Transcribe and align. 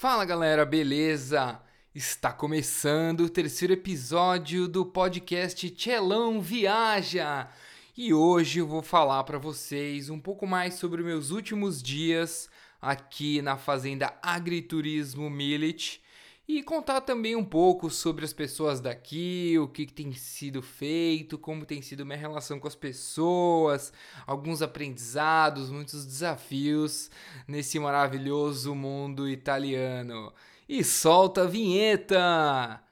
Fala 0.00 0.24
galera, 0.24 0.64
beleza? 0.64 1.60
Está 1.94 2.32
começando 2.32 3.20
o 3.20 3.28
terceiro 3.28 3.74
episódio 3.74 4.66
do 4.66 4.86
podcast 4.86 5.68
Tchelão 5.68 6.40
Viaja. 6.40 7.50
E 7.94 8.14
hoje 8.14 8.60
eu 8.60 8.66
vou 8.66 8.80
falar 8.80 9.22
para 9.24 9.36
vocês 9.36 10.08
um 10.08 10.18
pouco 10.18 10.46
mais 10.46 10.72
sobre 10.72 11.02
meus 11.02 11.30
últimos 11.30 11.82
dias 11.82 12.48
aqui 12.80 13.42
na 13.42 13.58
fazenda 13.58 14.14
Agriturismo 14.22 15.28
Millet 15.28 16.00
e 16.58 16.62
contar 16.62 17.00
também 17.00 17.36
um 17.36 17.44
pouco 17.44 17.88
sobre 17.88 18.24
as 18.24 18.32
pessoas 18.32 18.80
daqui, 18.80 19.56
o 19.58 19.68
que, 19.68 19.86
que, 19.86 19.92
tem 19.92 20.12
sido 20.12 20.60
feito, 20.60 21.38
como 21.38 21.64
tem 21.64 21.80
sido 21.80 22.04
minha 22.04 22.18
relação 22.18 22.58
com 22.58 22.66
as 22.66 22.74
pessoas, 22.74 23.92
alguns 24.26 24.60
aprendizados, 24.60 25.70
muitos 25.70 26.04
desafios 26.04 27.10
nesse 27.46 27.78
maravilhoso 27.78 28.74
mundo 28.74 29.28
italiano. 29.28 30.32
E 30.68 30.82
solta 30.82 31.42
a 31.42 31.46
vinheta! 31.46 32.82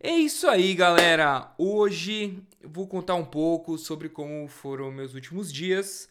É 0.00 0.12
isso 0.12 0.48
aí, 0.48 0.74
galera. 0.74 1.52
Hoje 1.58 2.42
vou 2.62 2.86
contar 2.86 3.14
um 3.14 3.24
pouco 3.24 3.78
sobre 3.78 4.08
como 4.08 4.46
foram 4.48 4.90
meus 4.90 5.14
últimos 5.14 5.52
dias. 5.52 6.08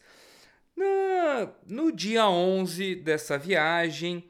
Na, 0.76 1.50
no 1.66 1.92
dia 1.92 2.28
11 2.28 2.96
dessa 2.96 3.36
viagem, 3.36 4.24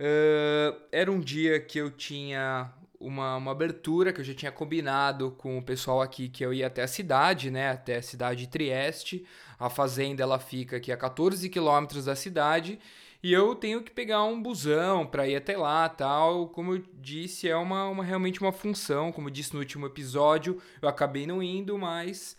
uh, 0.00 0.80
era 0.90 1.10
um 1.10 1.20
dia 1.20 1.60
que 1.60 1.78
eu 1.78 1.90
tinha 1.90 2.72
uma, 2.98 3.36
uma 3.36 3.52
abertura 3.52 4.12
que 4.12 4.20
eu 4.20 4.24
já 4.24 4.34
tinha 4.34 4.52
combinado 4.52 5.30
com 5.32 5.56
o 5.58 5.62
pessoal 5.62 6.02
aqui 6.02 6.28
que 6.28 6.44
eu 6.44 6.52
ia 6.52 6.66
até 6.66 6.82
a 6.82 6.88
cidade, 6.88 7.50
né? 7.50 7.70
Até 7.70 7.96
a 7.96 8.02
cidade 8.02 8.40
de 8.40 8.48
Trieste. 8.48 9.26
A 9.58 9.70
fazenda 9.70 10.22
ela 10.22 10.38
fica 10.38 10.76
aqui 10.76 10.92
a 10.92 10.96
14 10.96 11.48
quilômetros 11.48 12.04
da 12.04 12.16
cidade 12.16 12.78
e 13.22 13.32
eu 13.32 13.54
tenho 13.54 13.82
que 13.82 13.90
pegar 13.90 14.24
um 14.24 14.42
busão 14.42 15.06
para 15.06 15.28
ir 15.28 15.36
até 15.36 15.56
lá, 15.56 15.88
tal. 15.88 16.48
Como 16.48 16.74
eu 16.74 16.82
disse, 16.94 17.48
é 17.48 17.56
uma, 17.56 17.86
uma 17.88 18.02
realmente 18.02 18.40
uma 18.40 18.52
função. 18.52 19.12
Como 19.12 19.28
eu 19.28 19.32
disse 19.32 19.52
no 19.52 19.60
último 19.60 19.86
episódio, 19.86 20.60
eu 20.80 20.88
acabei 20.88 21.26
não 21.26 21.42
indo, 21.42 21.76
mas 21.78 22.34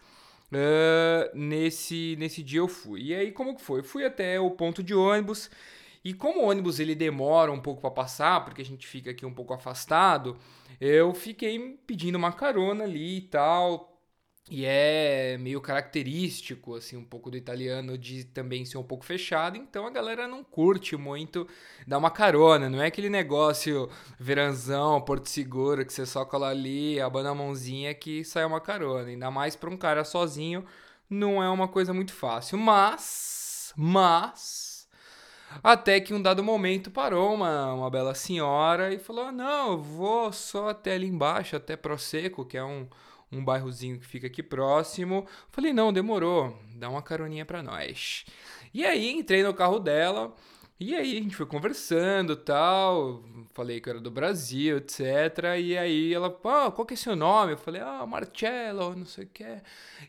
uh, 0.52 1.38
nesse 1.38 2.16
nesse 2.18 2.42
dia 2.42 2.60
eu 2.60 2.68
fui. 2.68 3.04
E 3.08 3.16
aí 3.16 3.32
como 3.32 3.56
que 3.56 3.62
foi? 3.62 3.82
Eu 3.82 3.84
fui 3.84 4.04
até 4.06 4.40
o 4.40 4.50
ponto 4.50 4.82
de 4.82 4.94
ônibus. 4.94 5.52
E 6.04 6.16
como 6.16 6.42
o 6.42 6.50
ônibus 6.50 6.80
ele 6.80 6.96
demora 6.96 7.52
um 7.52 7.62
pouco 7.62 7.80
para 7.82 7.92
passar, 7.92 8.44
porque 8.44 8.62
a 8.62 8.66
gente 8.66 8.88
fica 8.88 9.12
aqui 9.12 9.24
um 9.24 9.34
pouco 9.34 9.54
afastado, 9.54 10.36
eu 10.80 11.14
fiquei 11.14 11.78
pedindo 11.86 12.18
uma 12.18 12.32
carona 12.32 12.86
ali 12.86 13.18
e 13.18 13.22
tal, 13.22 13.91
e 14.50 14.66
é 14.66 15.38
meio 15.40 15.62
característico, 15.62 16.76
assim, 16.76 16.98
um 16.98 17.04
pouco 17.04 17.30
do 17.30 17.38
italiano 17.38 17.98
de 17.98 18.24
também 18.26 18.66
ser 18.66 18.78
um 18.78 18.84
pouco 18.84 19.06
fechado, 19.06 19.56
então 19.56 19.86
a 19.86 19.92
galera 19.92 20.28
não 20.28 20.44
curte 20.44 20.98
muito 20.98 21.48
dar 21.88 21.98
uma 21.98 22.10
carona, 22.10 22.70
não 22.70 22.82
é 22.82 22.88
aquele 22.88 23.10
negócio 23.10 23.90
veranzão, 24.20 25.00
porto 25.02 25.30
seguro, 25.30 25.86
que 25.86 25.94
você 25.94 26.06
só 26.06 26.26
cola 26.26 26.50
ali, 26.50 27.00
abana 27.00 27.30
a 27.30 27.36
mãozinha 27.36 27.94
que 27.94 28.24
sai 28.24 28.44
uma 28.44 28.60
carona. 28.60 29.10
Ainda 29.10 29.30
mais 29.32 29.56
para 29.56 29.70
um 29.70 29.78
cara 29.78 30.04
sozinho, 30.04 30.66
não 31.10 31.42
é 31.42 31.50
uma 31.50 31.68
coisa 31.68 31.94
muito 31.94 32.14
fácil. 32.14 32.58
Mas, 32.58 33.74
mas, 33.76 34.88
até 35.64 36.00
que 36.00 36.14
um 36.14 36.22
dado 36.22 36.44
momento 36.44 36.92
parou 36.92 37.34
uma, 37.36 37.74
uma 37.74 37.90
bela 37.90 38.16
senhora 38.16 38.94
e 38.94 39.00
falou: 39.00 39.32
Não, 39.32 39.74
eu 39.74 39.78
vou 39.78 40.32
só 40.34 40.70
até 40.70 40.96
ali 40.96 41.08
embaixo, 41.08 41.56
até 41.56 41.76
Prosecco, 41.76 42.46
que 42.46 42.58
é 42.58 42.64
um 42.64 42.88
um 43.32 43.44
bairrozinho 43.44 44.00
que 44.00 44.06
fica 44.06 44.28
aqui 44.28 44.44
próximo. 44.44 45.26
Falei, 45.50 45.74
não, 45.74 45.94
demorou, 45.94 46.58
dá 46.76 46.90
uma 46.90 47.02
caroninha 47.02 47.46
pra 47.46 47.64
nós. 47.64 48.26
E 48.74 48.86
aí 48.86 49.12
entrei 49.12 49.44
no 49.44 49.54
carro 49.54 49.80
dela. 49.80 50.34
E 50.84 50.96
aí 50.96 51.16
a 51.16 51.22
gente 51.22 51.36
foi 51.36 51.46
conversando 51.46 52.36
tal, 52.36 53.24
falei 53.54 53.80
que 53.80 53.88
era 53.88 54.00
do 54.00 54.10
Brasil, 54.10 54.78
etc. 54.78 55.56
E 55.60 55.78
aí 55.78 56.12
ela, 56.12 56.36
ah, 56.46 56.72
qual 56.72 56.88
que 56.88 56.96
é 56.96 56.98
seu 56.98 57.16
nome? 57.16 57.54
Eu 57.54 57.58
falei, 57.58 57.82
ah, 57.82 58.04
Marcello, 58.08 58.96
não 58.96 59.06
sei 59.06 59.26
o 59.26 59.28
que. 59.28 59.62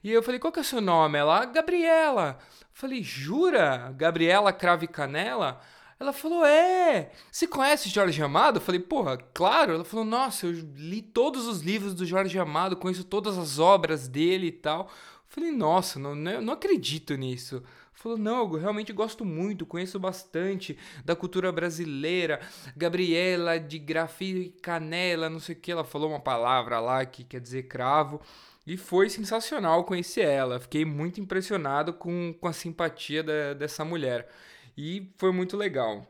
E 0.02 0.10
eu 0.10 0.22
falei, 0.22 0.40
qual 0.40 0.50
que 0.50 0.60
é 0.60 0.62
seu 0.62 0.80
nome? 0.80 1.18
Ela, 1.18 1.44
Gabriela. 1.44 2.38
Eu 2.40 2.66
falei, 2.72 3.02
jura? 3.02 3.92
Gabriela 3.94 4.50
Crave 4.50 4.86
Canela? 4.88 5.60
Ela 6.02 6.12
falou: 6.12 6.44
É, 6.44 7.12
você 7.30 7.46
conhece 7.46 7.88
Jorge 7.88 8.20
Amado? 8.20 8.56
Eu 8.56 8.60
falei: 8.60 8.80
Porra, 8.80 9.16
claro. 9.32 9.74
Ela 9.74 9.84
falou: 9.84 10.04
Nossa, 10.04 10.46
eu 10.46 10.52
li 10.74 11.00
todos 11.00 11.46
os 11.46 11.60
livros 11.60 11.94
do 11.94 12.04
Jorge 12.04 12.36
Amado, 12.40 12.76
conheço 12.76 13.04
todas 13.04 13.38
as 13.38 13.60
obras 13.60 14.08
dele 14.08 14.48
e 14.48 14.52
tal. 14.52 14.80
Eu 14.80 14.88
falei: 15.28 15.52
Nossa, 15.52 16.00
não, 16.00 16.14
não 16.16 16.52
acredito 16.52 17.14
nisso. 17.14 17.62
Falou, 17.94 18.18
não, 18.18 18.40
eu 18.40 18.58
realmente 18.58 18.92
gosto 18.92 19.24
muito, 19.24 19.64
conheço 19.64 19.96
bastante 19.96 20.76
da 21.04 21.14
cultura 21.14 21.52
brasileira. 21.52 22.40
Gabriela 22.76 23.60
de 23.60 23.78
grafite 23.78 24.40
e 24.40 24.50
canela, 24.60 25.30
não 25.30 25.38
sei 25.38 25.54
o 25.54 25.58
que. 25.60 25.70
Ela 25.70 25.84
falou 25.84 26.10
uma 26.10 26.18
palavra 26.18 26.80
lá 26.80 27.06
que 27.06 27.22
quer 27.22 27.40
dizer 27.40 27.68
cravo. 27.68 28.20
E 28.66 28.76
foi 28.76 29.08
sensacional 29.08 29.84
conhecer 29.84 30.22
ela. 30.24 30.58
Fiquei 30.58 30.84
muito 30.84 31.20
impressionado 31.20 31.92
com, 31.92 32.34
com 32.40 32.48
a 32.48 32.52
simpatia 32.52 33.22
da, 33.22 33.54
dessa 33.54 33.84
mulher. 33.84 34.28
E 34.76 35.12
foi 35.18 35.32
muito 35.32 35.56
legal. 35.56 36.06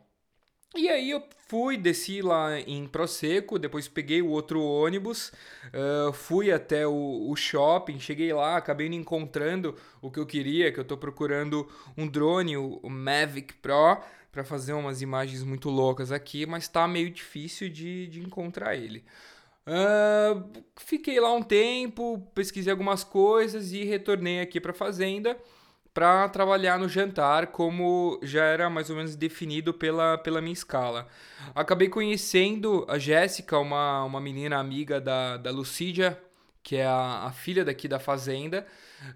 E 0.74 0.88
aí 0.88 1.10
eu 1.10 1.22
fui, 1.48 1.76
desci 1.76 2.22
lá 2.22 2.58
em 2.58 2.86
Prosecco, 2.86 3.58
depois 3.58 3.88
peguei 3.88 4.22
o 4.22 4.28
outro 4.28 4.62
ônibus, 4.62 5.30
uh, 5.66 6.10
fui 6.14 6.50
até 6.50 6.86
o, 6.86 7.28
o, 7.28 7.36
shopping, 7.36 8.00
cheguei 8.00 8.32
lá, 8.32 8.56
acabei 8.56 8.88
não 8.88 8.96
encontrando 8.96 9.76
o 10.00 10.10
que 10.10 10.18
eu 10.18 10.24
queria, 10.24 10.72
que 10.72 10.78
eu 10.78 10.82
estou 10.82 10.96
procurando 10.96 11.68
um 11.94 12.08
drone, 12.08 12.56
o, 12.56 12.80
o 12.82 12.88
Mavic 12.88 13.52
Pro, 13.56 13.98
para 14.30 14.44
fazer 14.44 14.72
umas 14.72 15.02
imagens 15.02 15.42
muito 15.42 15.68
loucas 15.68 16.10
aqui, 16.10 16.46
mas 16.46 16.62
está 16.62 16.88
meio 16.88 17.10
difícil 17.10 17.68
de, 17.68 18.06
de 18.06 18.20
encontrar 18.20 18.74
ele. 18.74 19.04
Uh, 19.66 20.64
fiquei 20.76 21.20
lá 21.20 21.34
um 21.34 21.42
tempo, 21.42 22.18
pesquisei 22.34 22.70
algumas 22.70 23.04
coisas 23.04 23.72
e 23.72 23.84
retornei 23.84 24.40
aqui 24.40 24.58
para 24.58 24.72
fazenda 24.72 25.36
para 25.94 26.28
trabalhar 26.28 26.78
no 26.78 26.88
jantar, 26.88 27.48
como 27.48 28.18
já 28.22 28.44
era 28.44 28.70
mais 28.70 28.88
ou 28.88 28.96
menos 28.96 29.14
definido 29.14 29.74
pela, 29.74 30.16
pela 30.18 30.40
minha 30.40 30.52
escala. 30.52 31.06
Acabei 31.54 31.88
conhecendo 31.88 32.86
a 32.88 32.98
Jéssica, 32.98 33.58
uma, 33.58 34.04
uma 34.04 34.20
menina 34.20 34.58
amiga 34.58 35.00
da, 35.00 35.36
da 35.36 35.50
Lucídia, 35.50 36.18
que 36.62 36.76
é 36.76 36.86
a, 36.86 37.24
a 37.24 37.32
filha 37.32 37.64
daqui 37.64 37.88
da 37.88 37.98
fazenda, 37.98 38.66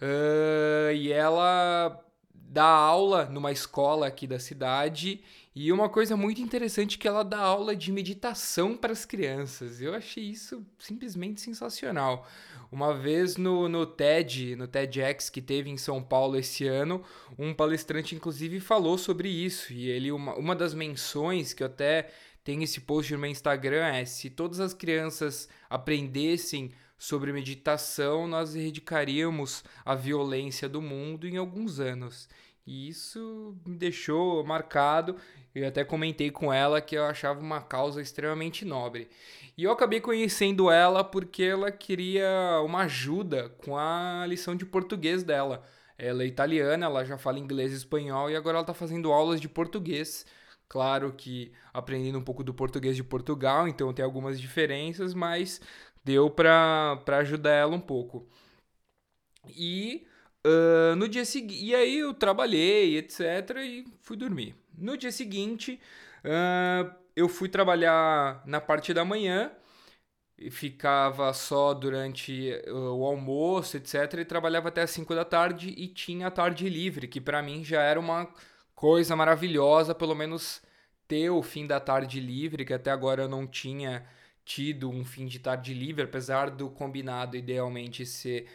uh, 0.02 0.92
e 0.92 1.12
ela 1.12 1.98
dá 2.34 2.66
aula 2.66 3.26
numa 3.26 3.52
escola 3.52 4.06
aqui 4.06 4.26
da 4.26 4.38
cidade 4.38 5.22
e 5.58 5.72
uma 5.72 5.88
coisa 5.88 6.18
muito 6.18 6.42
interessante 6.42 6.98
que 6.98 7.08
ela 7.08 7.22
dá 7.22 7.38
aula 7.38 7.74
de 7.74 7.90
meditação 7.90 8.76
para 8.76 8.92
as 8.92 9.06
crianças. 9.06 9.80
Eu 9.80 9.94
achei 9.94 10.22
isso 10.22 10.62
simplesmente 10.78 11.40
sensacional. 11.40 12.28
Uma 12.70 12.92
vez 12.92 13.38
no, 13.38 13.66
no 13.66 13.86
TED, 13.86 14.54
no 14.54 14.68
TEDx 14.68 15.30
que 15.30 15.40
teve 15.40 15.70
em 15.70 15.78
São 15.78 16.02
Paulo 16.02 16.36
esse 16.36 16.66
ano, 16.66 17.02
um 17.38 17.54
palestrante 17.54 18.14
inclusive 18.14 18.60
falou 18.60 18.98
sobre 18.98 19.30
isso. 19.30 19.72
E 19.72 19.88
ele, 19.88 20.12
uma, 20.12 20.34
uma 20.34 20.54
das 20.54 20.74
menções 20.74 21.54
que 21.54 21.62
eu 21.62 21.68
até 21.68 22.10
tenho 22.44 22.62
esse 22.62 22.82
post 22.82 23.10
no 23.14 23.18
meu 23.18 23.30
Instagram 23.30 23.86
é 23.86 24.04
se 24.04 24.28
todas 24.28 24.60
as 24.60 24.74
crianças 24.74 25.48
aprendessem 25.70 26.70
sobre 26.98 27.32
meditação, 27.32 28.28
nós 28.28 28.54
erradicaríamos 28.54 29.64
a 29.86 29.94
violência 29.94 30.68
do 30.68 30.82
mundo 30.82 31.26
em 31.26 31.38
alguns 31.38 31.80
anos. 31.80 32.28
E 32.66 32.88
isso 32.88 33.56
me 33.64 33.76
deixou 33.76 34.44
marcado. 34.44 35.16
Eu 35.54 35.68
até 35.68 35.84
comentei 35.84 36.30
com 36.30 36.52
ela 36.52 36.80
que 36.80 36.96
eu 36.96 37.04
achava 37.04 37.40
uma 37.40 37.62
causa 37.62 38.02
extremamente 38.02 38.64
nobre. 38.64 39.08
E 39.56 39.64
eu 39.64 39.72
acabei 39.72 40.00
conhecendo 40.00 40.70
ela 40.70 41.02
porque 41.04 41.44
ela 41.44 41.70
queria 41.72 42.60
uma 42.64 42.82
ajuda 42.82 43.48
com 43.64 43.76
a 43.76 44.26
lição 44.26 44.56
de 44.56 44.66
português 44.66 45.22
dela. 45.22 45.64
Ela 45.96 46.24
é 46.24 46.26
italiana, 46.26 46.86
ela 46.86 47.04
já 47.04 47.16
fala 47.16 47.38
inglês 47.38 47.72
e 47.72 47.76
espanhol 47.76 48.30
e 48.30 48.36
agora 48.36 48.56
ela 48.58 48.62
está 48.62 48.74
fazendo 48.74 49.12
aulas 49.12 49.40
de 49.40 49.48
português. 49.48 50.26
Claro 50.68 51.12
que 51.12 51.52
aprendendo 51.72 52.18
um 52.18 52.24
pouco 52.24 52.42
do 52.44 52.52
português 52.52 52.96
de 52.96 53.04
Portugal, 53.04 53.68
então 53.68 53.92
tem 53.94 54.04
algumas 54.04 54.40
diferenças, 54.40 55.14
mas 55.14 55.60
deu 56.04 56.28
para 56.28 57.00
ajudar 57.18 57.52
ela 57.52 57.74
um 57.76 57.80
pouco. 57.80 58.28
E 59.48 60.06
uh, 60.46 60.96
no 60.96 61.08
dia 61.08 61.24
seguinte, 61.24 61.64
e 61.64 61.74
aí 61.74 61.98
eu 61.98 62.14
trabalhei, 62.14 62.96
etc, 62.98 63.56
e 63.58 63.84
fui 64.00 64.16
dormir. 64.16 64.54
No 64.76 64.96
dia 64.96 65.10
seguinte, 65.10 65.80
uh, 66.24 66.94
eu 67.14 67.28
fui 67.28 67.48
trabalhar 67.48 68.42
na 68.46 68.60
parte 68.60 68.94
da 68.94 69.04
manhã 69.04 69.50
e 70.38 70.50
ficava 70.50 71.32
só 71.32 71.72
durante 71.72 72.52
o 72.68 73.04
almoço, 73.04 73.76
etc, 73.78 74.20
e 74.20 74.24
trabalhava 74.24 74.68
até 74.68 74.82
as 74.82 74.90
5 74.90 75.14
da 75.14 75.24
tarde 75.24 75.74
e 75.76 75.88
tinha 75.88 76.26
a 76.26 76.30
tarde 76.30 76.68
livre, 76.68 77.08
que 77.08 77.20
para 77.20 77.42
mim 77.42 77.64
já 77.64 77.80
era 77.82 77.98
uma 77.98 78.28
coisa 78.74 79.16
maravilhosa, 79.16 79.94
pelo 79.94 80.14
menos 80.14 80.62
ter 81.08 81.30
o 81.30 81.42
fim 81.42 81.66
da 81.66 81.80
tarde 81.80 82.20
livre, 82.20 82.64
que 82.66 82.74
até 82.74 82.90
agora 82.90 83.22
eu 83.22 83.28
não 83.28 83.46
tinha 83.46 84.06
tido 84.44 84.90
um 84.90 85.04
fim 85.04 85.26
de 85.26 85.38
tarde 85.38 85.72
livre, 85.72 86.04
apesar 86.04 86.50
do 86.50 86.68
combinado 86.70 87.36
idealmente 87.36 88.04
ser 88.04 88.46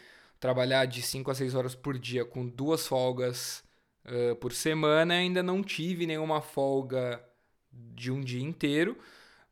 trabalhar 0.41 0.85
de 0.85 1.03
5 1.03 1.29
a 1.29 1.35
6 1.35 1.53
horas 1.53 1.75
por 1.75 1.97
dia 1.99 2.25
com 2.25 2.45
duas 2.45 2.87
folgas 2.87 3.63
uh, 4.05 4.35
por 4.37 4.51
semana. 4.51 5.13
Ainda 5.13 5.41
não 5.43 5.63
tive 5.63 6.07
nenhuma 6.07 6.41
folga 6.41 7.23
de 7.71 8.11
um 8.11 8.19
dia 8.19 8.41
inteiro, 8.41 8.97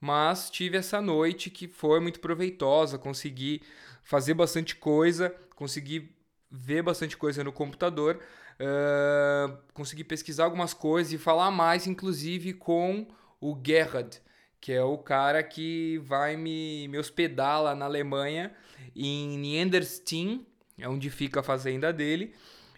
mas 0.01 0.49
tive 0.49 0.77
essa 0.77 0.99
noite 0.99 1.51
que 1.51 1.67
foi 1.67 1.99
muito 1.99 2.19
proveitosa. 2.19 2.97
Consegui 2.97 3.61
fazer 4.01 4.33
bastante 4.33 4.75
coisa, 4.75 5.33
consegui 5.55 6.11
ver 6.49 6.81
bastante 6.81 7.15
coisa 7.15 7.43
no 7.43 7.51
computador, 7.51 8.19
uh, 8.59 9.57
consegui 9.75 10.03
pesquisar 10.03 10.45
algumas 10.45 10.73
coisas 10.73 11.13
e 11.13 11.19
falar 11.19 11.51
mais, 11.51 11.85
inclusive 11.85 12.53
com 12.53 13.07
o 13.39 13.55
Gerhard, 13.63 14.19
que 14.59 14.73
é 14.73 14.83
o 14.83 14.97
cara 14.97 15.43
que 15.43 15.99
vai 15.99 16.35
me, 16.35 16.87
me 16.87 16.97
hospedar 16.97 17.61
lá 17.61 17.75
na 17.75 17.85
Alemanha, 17.85 18.51
em 18.95 19.37
Niederstein, 19.37 20.47
é 20.47 20.48
onde 20.85 21.09
fica 21.09 21.39
a 21.39 21.43
fazenda 21.43 21.91
dele. 21.91 22.33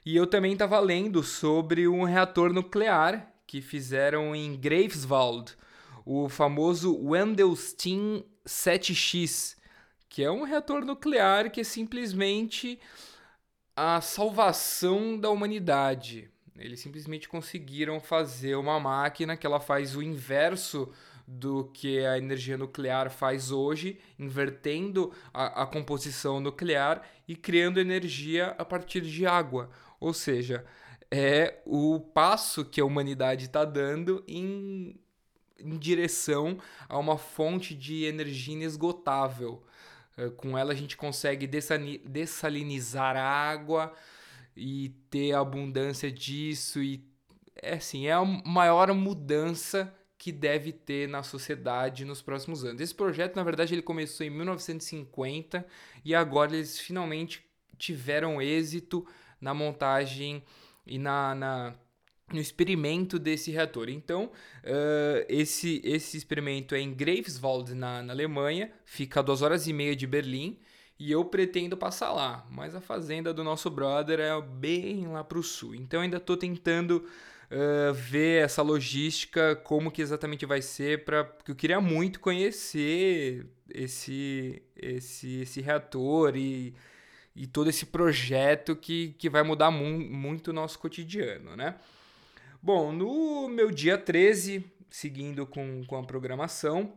E 0.06 0.16
eu 0.16 0.26
também 0.26 0.54
estava 0.54 0.80
lendo 0.80 1.22
sobre 1.24 1.88
um 1.88 2.04
reator 2.04 2.52
nuclear 2.52 3.32
que 3.46 3.62
fizeram 3.62 4.36
em 4.36 4.56
Greifswald, 4.56 5.56
o 6.06 6.30
famoso 6.30 6.98
Wendelstein 7.04 8.24
7X, 8.48 9.58
que 10.10 10.24
é 10.24 10.32
um 10.32 10.44
reator 10.44 10.84
nuclear 10.84 11.52
que 11.52 11.62
é 11.62 11.64
simplesmente 11.64 12.80
a 13.76 14.02
salvação 14.02 15.18
da 15.18 15.30
humanidade. 15.30 16.30
Eles 16.58 16.80
simplesmente 16.80 17.28
conseguiram 17.28 18.00
fazer 18.00 18.56
uma 18.56 18.80
máquina 18.80 19.36
que 19.36 19.46
ela 19.46 19.60
faz 19.60 19.96
o 19.96 20.02
inverso 20.02 20.92
do 21.32 21.66
que 21.74 22.06
a 22.06 22.18
energia 22.18 22.58
nuclear 22.58 23.10
faz 23.10 23.52
hoje, 23.52 23.98
invertendo 24.20 25.14
a, 25.34 25.64
a 25.64 25.66
composição 25.66 26.42
nuclear 26.42 27.02
e 27.28 27.36
criando 27.36 27.80
energia 27.80 28.54
a 28.58 28.66
partir 28.66 29.02
de 29.02 29.26
água. 29.26 29.70
Ou 30.00 30.14
seja, 30.14 30.66
é 31.10 31.62
o 31.66 32.00
passo 32.00 32.66
que 32.66 32.82
a 32.82 32.86
humanidade 32.86 33.46
está 33.46 33.64
dando 33.64 34.24
em, 34.28 35.00
em 35.58 35.78
direção 35.78 36.58
a 36.90 36.98
uma 36.98 37.18
fonte 37.18 37.74
de 37.74 38.04
energia 38.04 38.54
inesgotável. 38.54 39.64
Eh, 40.18 40.30
com 40.32 40.58
ela 40.58 40.74
a 40.74 40.76
gente 40.76 40.98
consegue 40.98 41.48
dessalinizar 41.48 43.16
a 43.16 43.24
água 43.24 43.94
e 44.56 44.90
ter 45.10 45.34
abundância 45.34 46.12
disso 46.12 46.84
e 46.84 47.10
é 47.56 47.76
assim, 47.76 48.08
é 48.08 48.14
a 48.14 48.26
maior 48.26 48.94
mudança 48.94 49.94
que 50.22 50.32
deve 50.32 50.72
ter 50.72 51.10
na 51.10 51.24
sociedade 51.24 52.06
nos 52.06 52.22
próximos 52.22 52.64
anos. 52.64 52.80
Esse 52.80 52.94
projeto, 52.94 53.36
na 53.36 53.44
verdade, 53.44 53.74
ele 53.74 53.82
começou 53.82 54.24
em 54.24 54.30
1950 54.30 55.66
e 56.06 56.14
agora 56.14 56.56
eles 56.56 56.80
finalmente 56.80 57.44
tiveram 57.76 58.40
êxito 58.40 59.04
na 59.42 59.52
montagem 59.52 60.44
e 60.86 61.00
na, 61.00 61.34
na 61.34 61.74
no 62.32 62.40
experimento 62.40 63.18
desse 63.18 63.50
reator. 63.50 63.90
Então, 63.90 64.26
uh, 64.26 65.26
esse, 65.28 65.82
esse 65.84 66.18
experimento 66.18 66.76
é 66.76 66.80
em 66.80 66.94
Greifswald, 66.94 67.74
na, 67.74 68.04
na 68.04 68.14
Alemanha, 68.14 68.72
fica 68.86 69.22
a 69.22 69.24
duas 69.24 69.42
horas 69.42 69.66
e 69.66 69.74
meia 69.74 69.96
de 69.96 70.06
Berlim, 70.06 70.60
e 71.00 71.12
eu 71.12 71.26
pretendo 71.26 71.76
passar 71.76 72.12
lá, 72.12 72.46
mas 72.52 72.76
a 72.76 72.80
fazenda 72.80 73.34
do 73.34 73.44
nosso 73.44 73.72
brother 73.72 74.20
é 74.20 74.40
bem 74.40 75.08
lá 75.08 75.24
para 75.24 75.40
o 75.40 75.44
sul. 75.44 75.74
Então, 75.74 76.02
ainda 76.02 76.18
estou 76.18 76.38
tentando 76.38 77.04
uh, 77.52 77.94
ver 77.94 78.44
essa 78.44 78.62
logística, 78.62 79.56
como 79.58 79.92
que 79.92 80.02
exatamente 80.02 80.46
vai 80.46 80.62
ser, 80.62 81.04
para 81.04 81.24
porque 81.24 81.52
eu 81.52 81.56
queria 81.56 81.82
muito 81.82 82.20
conhecer 82.20 83.46
esse, 83.70 84.62
esse, 84.76 85.42
esse 85.42 85.62
reator 85.62 86.36
e, 86.36 86.74
e 87.36 87.46
todo 87.46 87.70
esse 87.70 87.86
projeto 87.86 88.76
que, 88.76 89.16
que 89.20 89.30
vai 89.30 89.44
mudar 89.44 89.72
mu 89.72 89.86
muito 89.86 90.50
o 90.50 90.54
nosso 90.54 90.80
cotidiano, 90.80 91.56
né? 91.56 91.76
Bom, 92.62 92.92
no 92.92 93.48
meu 93.48 93.72
dia 93.72 93.98
13, 93.98 94.64
seguindo 94.90 95.48
com, 95.48 95.84
com 95.86 95.98
a 95.98 96.04
programação, 96.04 96.94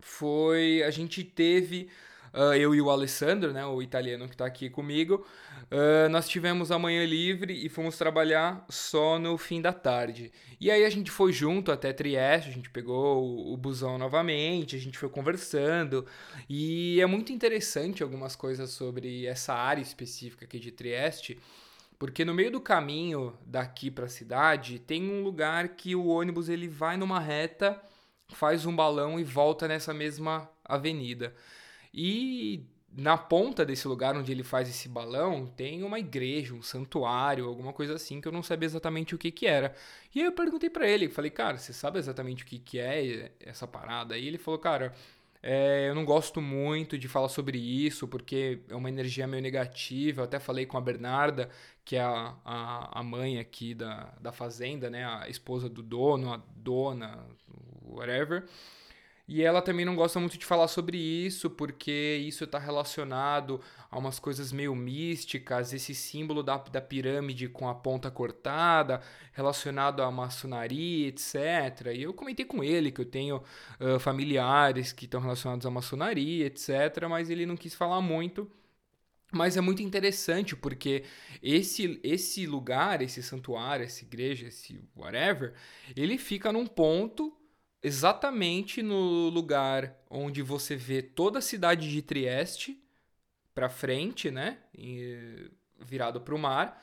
foi. 0.00 0.82
A 0.82 0.90
gente 0.90 1.22
teve 1.22 1.90
uh, 2.34 2.54
eu 2.54 2.74
e 2.74 2.80
o 2.80 2.90
Alessandro, 2.90 3.52
né, 3.52 3.64
o 3.66 3.82
italiano 3.82 4.26
que 4.26 4.34
está 4.34 4.46
aqui 4.46 4.70
comigo, 4.70 5.26
uh, 5.70 6.08
nós 6.10 6.28
tivemos 6.28 6.70
a 6.70 6.78
manhã 6.78 7.04
livre 7.04 7.52
e 7.52 7.68
fomos 7.68 7.96
trabalhar 7.96 8.64
só 8.68 9.18
no 9.18 9.36
fim 9.36 9.60
da 9.60 9.72
tarde. 9.72 10.32
E 10.60 10.70
aí 10.70 10.84
a 10.84 10.90
gente 10.90 11.10
foi 11.10 11.32
junto 11.32 11.72
até 11.72 11.92
Trieste, 11.92 12.50
a 12.50 12.52
gente 12.52 12.70
pegou 12.70 13.22
o, 13.22 13.54
o 13.54 13.56
busão 13.56 13.98
novamente, 13.98 14.76
a 14.76 14.78
gente 14.78 14.98
foi 14.98 15.08
conversando 15.08 16.06
e 16.48 17.00
é 17.00 17.06
muito 17.06 17.32
interessante 17.32 18.02
algumas 18.02 18.36
coisas 18.36 18.70
sobre 18.70 19.26
essa 19.26 19.54
área 19.54 19.82
específica 19.82 20.44
aqui 20.44 20.58
de 20.58 20.70
Trieste. 20.70 21.38
Porque 21.98 22.24
no 22.24 22.32
meio 22.32 22.50
do 22.50 22.62
caminho 22.62 23.36
daqui 23.44 23.90
para 23.90 24.06
a 24.06 24.08
cidade 24.08 24.78
tem 24.78 25.10
um 25.10 25.22
lugar 25.22 25.68
que 25.76 25.94
o 25.94 26.06
ônibus 26.06 26.48
ele 26.48 26.66
vai 26.66 26.96
numa 26.96 27.20
reta, 27.20 27.78
faz 28.30 28.64
um 28.64 28.74
balão 28.74 29.20
e 29.20 29.24
volta 29.24 29.68
nessa 29.68 29.92
mesma 29.92 30.48
avenida. 30.64 31.34
E 31.92 32.64
na 32.96 33.16
ponta 33.16 33.64
desse 33.64 33.86
lugar 33.86 34.16
onde 34.16 34.32
ele 34.32 34.42
faz 34.42 34.68
esse 34.68 34.88
balão 34.88 35.46
tem 35.46 35.82
uma 35.82 35.98
igreja, 35.98 36.54
um 36.54 36.62
santuário, 36.62 37.46
alguma 37.46 37.72
coisa 37.72 37.94
assim 37.94 38.20
que 38.20 38.26
eu 38.26 38.32
não 38.32 38.42
sabia 38.42 38.66
exatamente 38.66 39.14
o 39.14 39.18
que 39.18 39.30
que 39.30 39.46
era. 39.46 39.74
E 40.14 40.20
aí 40.20 40.26
eu 40.26 40.32
perguntei 40.32 40.68
para 40.68 40.88
ele, 40.88 41.08
falei, 41.08 41.30
cara, 41.30 41.56
você 41.56 41.72
sabe 41.72 41.98
exatamente 41.98 42.42
o 42.42 42.46
que 42.46 42.58
que 42.58 42.78
é 42.78 43.32
essa 43.40 43.66
parada? 43.66 44.18
E 44.18 44.26
ele 44.26 44.38
falou, 44.38 44.58
cara, 44.58 44.92
é, 45.42 45.88
eu 45.88 45.94
não 45.94 46.04
gosto 46.04 46.40
muito 46.40 46.98
de 46.98 47.08
falar 47.08 47.28
sobre 47.28 47.58
isso 47.58 48.06
porque 48.06 48.60
é 48.68 48.74
uma 48.74 48.88
energia 48.88 49.26
meio 49.26 49.42
negativa. 49.42 50.20
Eu 50.20 50.24
até 50.24 50.38
falei 50.38 50.66
com 50.66 50.76
a 50.76 50.80
Bernarda, 50.80 51.48
que 51.84 51.96
é 51.96 52.02
a, 52.02 52.34
a, 52.44 53.00
a 53.00 53.02
mãe 53.02 53.38
aqui 53.38 53.74
da, 53.74 54.12
da 54.20 54.32
fazenda, 54.32 54.90
né? 54.90 55.04
A 55.04 55.28
esposa 55.28 55.68
do 55.68 55.82
dono, 55.82 56.32
a 56.32 56.42
dona, 56.56 57.26
whatever. 57.84 58.44
E 59.32 59.44
ela 59.44 59.62
também 59.62 59.84
não 59.84 59.94
gosta 59.94 60.18
muito 60.18 60.36
de 60.36 60.44
falar 60.44 60.66
sobre 60.66 60.98
isso, 60.98 61.48
porque 61.48 62.20
isso 62.26 62.42
está 62.42 62.58
relacionado 62.58 63.60
a 63.88 63.96
umas 63.96 64.18
coisas 64.18 64.50
meio 64.50 64.74
místicas, 64.74 65.72
esse 65.72 65.94
símbolo 65.94 66.42
da, 66.42 66.56
da 66.56 66.80
pirâmide 66.80 67.48
com 67.48 67.68
a 67.68 67.74
ponta 67.76 68.10
cortada, 68.10 69.00
relacionado 69.32 70.02
à 70.02 70.10
maçonaria, 70.10 71.06
etc. 71.06 71.94
E 71.94 72.02
eu 72.02 72.12
comentei 72.12 72.44
com 72.44 72.64
ele 72.64 72.90
que 72.90 73.02
eu 73.02 73.04
tenho 73.04 73.36
uh, 73.78 74.00
familiares 74.00 74.90
que 74.90 75.04
estão 75.04 75.20
relacionados 75.20 75.64
à 75.64 75.70
maçonaria, 75.70 76.46
etc., 76.46 77.06
mas 77.08 77.30
ele 77.30 77.46
não 77.46 77.56
quis 77.56 77.72
falar 77.72 78.00
muito. 78.00 78.50
Mas 79.32 79.56
é 79.56 79.60
muito 79.60 79.80
interessante 79.80 80.56
porque 80.56 81.04
esse, 81.40 82.00
esse 82.02 82.46
lugar, 82.46 83.00
esse 83.00 83.22
santuário, 83.22 83.84
essa 83.84 84.02
igreja, 84.02 84.48
esse 84.48 84.82
whatever, 84.96 85.54
ele 85.94 86.18
fica 86.18 86.50
num 86.52 86.66
ponto 86.66 87.39
exatamente 87.82 88.82
no 88.82 89.28
lugar 89.28 89.96
onde 90.08 90.42
você 90.42 90.76
vê 90.76 91.02
toda 91.02 91.38
a 91.38 91.42
cidade 91.42 91.90
de 91.90 92.02
Trieste 92.02 92.82
para 93.54 93.68
frente, 93.68 94.30
né, 94.30 94.58
virado 95.78 96.20
para 96.20 96.34
o 96.34 96.38
mar. 96.38 96.82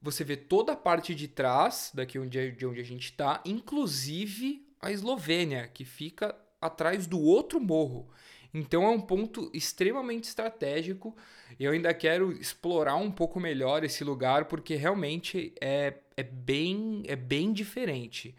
Você 0.00 0.22
vê 0.22 0.36
toda 0.36 0.72
a 0.72 0.76
parte 0.76 1.14
de 1.14 1.28
trás 1.28 1.90
daqui 1.94 2.18
onde, 2.18 2.52
de 2.52 2.66
onde 2.66 2.80
a 2.80 2.84
gente 2.84 3.04
está, 3.04 3.40
inclusive 3.44 4.66
a 4.80 4.92
Eslovênia, 4.92 5.66
que 5.68 5.84
fica 5.84 6.36
atrás 6.60 7.06
do 7.06 7.20
outro 7.20 7.60
morro. 7.60 8.10
Então 8.52 8.84
é 8.84 8.88
um 8.88 9.00
ponto 9.00 9.50
extremamente 9.52 10.24
estratégico. 10.24 11.16
Eu 11.58 11.72
ainda 11.72 11.92
quero 11.92 12.30
explorar 12.32 12.94
um 12.96 13.10
pouco 13.10 13.40
melhor 13.40 13.82
esse 13.82 14.04
lugar 14.04 14.44
porque 14.44 14.76
realmente 14.76 15.52
é, 15.60 15.94
é, 16.16 16.22
bem, 16.22 17.02
é 17.06 17.16
bem 17.16 17.52
diferente. 17.52 18.34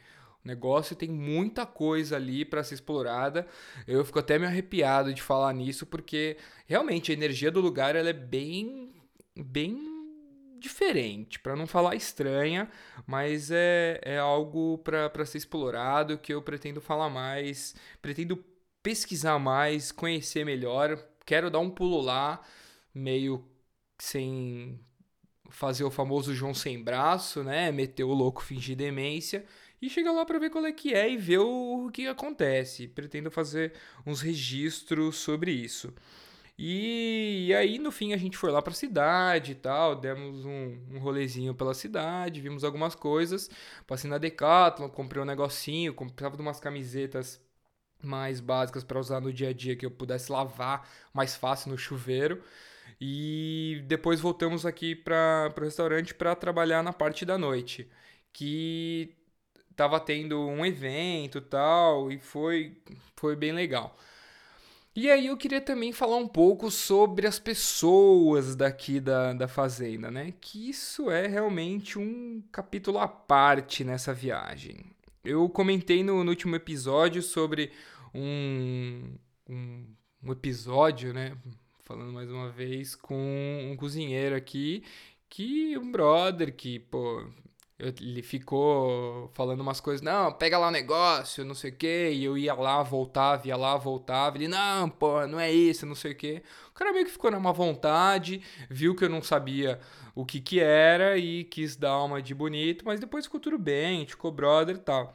O 0.46 0.48
negócio 0.48 0.96
tem 0.96 1.10
muita 1.10 1.66
coisa 1.66 2.18
ali 2.18 2.46
para 2.46 2.64
ser 2.64 2.75
explorada. 2.75 3.48
Eu 3.88 4.06
fico 4.06 4.20
até 4.20 4.38
meio 4.38 4.52
arrepiado 4.52 5.12
de 5.12 5.22
falar 5.22 5.52
nisso, 5.54 5.88
porque 5.88 6.38
realmente 6.68 7.12
a 7.12 7.16
energia 7.16 7.50
do 7.50 7.60
lugar 7.60 7.96
ela 7.96 8.10
é 8.10 8.14
bem, 8.14 8.94
bem 9.36 9.75
diferente, 10.60 11.40
para 11.40 11.56
não 11.56 11.66
falar 11.66 11.96
estranha, 11.96 12.70
mas 13.08 13.50
é, 13.50 14.00
é 14.04 14.20
algo 14.20 14.78
para 14.78 15.25
ser 15.25 15.40
explorado 15.40 16.18
que 16.20 16.32
eu 16.32 16.42
pretendo 16.44 16.80
falar 16.80 17.10
mais, 17.10 17.75
pretendo 18.00 18.38
pesquisar 18.84 19.40
mais, 19.40 19.92
conhecer 19.92 20.46
melhor. 20.46 21.04
Quero 21.25 21.50
dar 21.50 21.60
um 21.60 21.72
pulo 21.72 22.02
lá, 22.02 22.40
meio 22.94 23.44
sem 23.98 24.80
fazer 25.50 25.84
o 25.84 25.92
famoso 25.92 26.36
João 26.36 26.54
sem 26.54 26.84
braço, 26.84 27.44
né? 27.44 27.72
Meter 27.72 28.04
o 28.04 28.14
louco, 28.14 28.44
fingir 28.44 28.75
demência 28.75 29.44
e 29.82 29.89
chega 29.89 30.12
lá 30.12 30.25
para 30.25 30.39
ver 30.39 30.50
qual 30.50 30.65
é 30.65 30.72
que 30.72 30.94
é 30.94 31.10
e 31.10 31.17
ver 31.17 31.39
o, 31.39 31.89
que 31.91 32.08
acontece. 32.08 32.88
Pretendo 32.88 33.29
fazer 33.32 33.74
uns 34.05 34.22
registros 34.22 35.17
sobre 35.17 35.51
isso. 35.51 35.94
E, 36.58 37.48
e, 37.50 37.53
aí, 37.53 37.77
no 37.77 37.91
fim, 37.91 38.13
a 38.13 38.17
gente 38.17 38.38
foi 38.38 38.50
lá 38.50 38.62
pra 38.62 38.74
cidade 38.74 39.51
e 39.51 39.55
tal, 39.55 39.96
demos 39.96 40.46
um, 40.46 40.79
um 40.94 41.00
rolezinho 41.00 41.53
pela 41.53 41.74
cidade, 41.74 42.41
vimos 42.41 42.63
algumas 42.63 42.96
coisas. 42.96 43.50
Passei 43.86 44.10
na 44.10 44.17
Decathlon, 44.17 44.89
comprei 44.89 45.22
um 45.22 45.25
negocinho, 45.25 45.94
comprava 45.94 46.41
umas 46.41 46.60
camisetas 46.60 47.41
mais 48.01 48.39
básicas 48.39 48.84
para 48.84 49.00
usar 49.00 49.20
no 49.20 49.34
dia 49.34 49.50
a 49.50 49.53
dia 49.53 49.75
que 49.75 49.86
eu 49.86 49.91
pudesse 49.91 50.32
lavar 50.32 50.88
mais 51.13 51.36
fácil 51.36 51.72
no 51.72 51.77
chuveiro. 51.77 52.41
E 53.00 53.84
depois 53.88 54.20
voltamos 54.22 54.65
aqui 54.65 54.96
para 54.96 55.53
o 55.58 55.62
restaurante 55.62 56.13
para 56.13 56.36
trabalhar 56.36 56.84
na 56.84 56.94
parte 56.94 57.25
da 57.25 57.38
noite, 57.38 57.89
que 58.32 59.13
tava 59.75 60.00
tendo 60.00 60.39
um 60.48 60.65
evento 60.65 61.41
tal, 61.41 62.12
e 62.12 62.20
foi, 62.20 62.77
foi 63.15 63.36
bem 63.36 63.51
legal. 63.51 63.96
E 64.96 65.12
aí 65.12 65.27
eu 65.27 65.36
queria 65.36 65.60
também 65.60 65.91
falar 65.91 66.15
um 66.15 66.27
pouco 66.27 66.72
sobre 66.72 67.27
as 67.27 67.38
pessoas 67.38 68.55
daqui 68.55 69.01
da, 69.01 69.34
da 69.34 69.46
fazenda, 69.46 70.10
né? 70.10 70.34
Que 70.39 70.70
isso 70.70 71.12
é 71.12 71.27
realmente 71.27 72.00
um 72.00 72.41
capítulo 72.50 73.00
à 73.00 73.08
parte 73.08 73.84
nessa 73.84 74.13
viagem. 74.13 74.86
Eu 75.24 75.50
comentei 75.50 76.01
no, 76.01 76.24
no 76.24 76.29
último 76.29 76.55
episódio 76.55 77.22
sobre 77.22 77.74
um, 78.13 79.17
um, 79.50 79.86
um 80.24 80.32
episódio, 80.32 81.13
né? 81.13 81.36
Falando 81.84 82.13
mais 82.13 82.29
uma 82.32 82.50
vez 82.50 82.96
com 82.96 83.70
um 83.70 83.75
cozinheiro 83.75 84.34
aqui, 84.34 84.82
que 85.29 85.77
um 85.77 85.91
brother 85.91 86.55
que, 86.55 86.79
pô, 86.79 87.27
ele 87.77 88.22
ficou 88.22 89.29
falando 89.34 89.60
umas 89.60 89.82
coisas, 89.82 90.01
não, 90.01 90.32
pega 90.32 90.58
lá 90.58 90.70
o 90.70 90.72
negócio, 90.72 91.44
não 91.44 91.53
sei 91.53 91.72
o 91.72 91.75
que, 91.75 92.10
e 92.12 92.24
eu 92.24 92.38
ia 92.38 92.53
lá, 92.53 92.82
voltava, 92.82 93.48
ia 93.48 93.58
lá, 93.58 93.75
voltava, 93.75 94.38
ele, 94.38 94.48
não, 94.48 94.89
pô, 94.89 95.27
não 95.27 95.39
é 95.39 95.51
isso, 95.51 95.86
não 95.86 95.96
sei 95.96 96.13
o 96.13 96.15
que. 96.15 96.41
O 96.70 96.72
cara 96.74 96.94
meio 96.94 97.05
que 97.05 97.12
ficou 97.12 97.29
na 97.29 97.39
má 97.39 97.51
vontade, 97.51 98.41
viu 98.70 98.96
que 98.96 99.03
eu 99.03 99.10
não 99.10 99.22
sabia 99.22 99.79
o 100.15 100.25
que 100.25 100.39
que 100.39 100.60
era 100.62 101.17
e 101.17 101.44
quis 101.44 101.75
dar 101.75 102.01
uma 102.03 102.22
de 102.22 102.34
bonito, 102.34 102.86
mas 102.86 103.00
depois 103.00 103.25
ficou 103.25 103.41
tudo 103.41 103.58
bem, 103.60 104.08
ficou 104.08 104.32
brother 104.32 104.77
e 104.77 104.79
tal. 104.79 105.13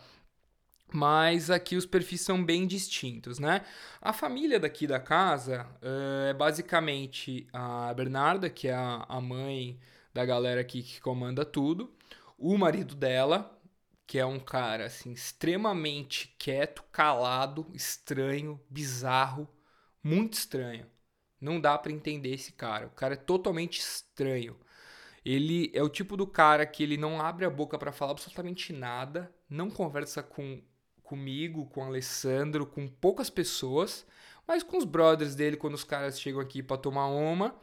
Mas 0.93 1.51
aqui 1.51 1.77
os 1.77 1.87
perfis 1.87 2.21
são 2.21 2.45
bem 2.45 2.67
distintos, 2.67 3.39
né? 3.39 3.63
A 4.03 4.13
família 4.13 4.59
daqui 4.59 4.87
da 4.87 4.99
casa 5.01 5.67
uh, 5.83 6.31
é 6.31 6.35
basicamente 6.35 7.47
a 7.53 7.95
Bernarda, 7.95 8.51
que 8.51 8.69
é 8.69 8.75
a, 8.75 9.07
a 9.09 9.21
mãe 9.21 9.79
da 10.13 10.25
galera 10.27 10.61
aqui 10.61 10.83
que 10.83 11.01
comanda 11.01 11.45
tudo 11.45 11.91
o 12.41 12.57
marido 12.57 12.95
dela, 12.95 13.61
que 14.07 14.19
é 14.19 14.25
um 14.27 14.41
cara 14.41 14.87
assim 14.87 15.13
extremamente 15.13 16.35
quieto, 16.39 16.83
calado, 16.91 17.67
estranho, 17.75 18.61
bizarro, 18.69 19.47
muito 20.03 20.33
estranho. 20.33 20.87
Não 21.41 21.61
dá 21.61 21.77
para 21.79 21.93
entender 21.93 22.35
esse 22.35 22.53
cara. 22.53 22.87
O 22.87 22.91
cara 22.91 23.15
é 23.15 23.17
totalmente 23.17 23.79
estranho. 23.79 24.59
Ele 25.25 25.71
é 25.75 25.83
o 25.83 25.89
tipo 25.89 26.17
do 26.17 26.27
cara 26.27 26.67
que 26.67 26.83
ele 26.83 26.97
não 26.97 27.21
abre 27.21 27.45
a 27.45 27.51
boca 27.51 27.79
para 27.79 27.93
falar 27.93 28.13
absolutamente 28.13 28.73
nada, 28.73 29.33
não 29.49 29.71
conversa 29.71 30.23
com 30.23 30.63
comigo, 31.03 31.67
com 31.67 31.83
o 31.83 31.87
Alessandro, 31.87 32.65
com 32.67 32.89
poucas 32.89 33.29
pessoas, 33.29 34.07
mas 34.47 34.63
com 34.63 34.79
os 34.79 34.85
brothers 34.85 35.35
dele 35.35 35.57
quando 35.57 35.75
os 35.75 35.85
caras 35.85 36.21
chegam 36.21 36.41
aqui 36.41 36.63
para 36.63 36.79
tomar 36.79 37.09
uma, 37.09 37.55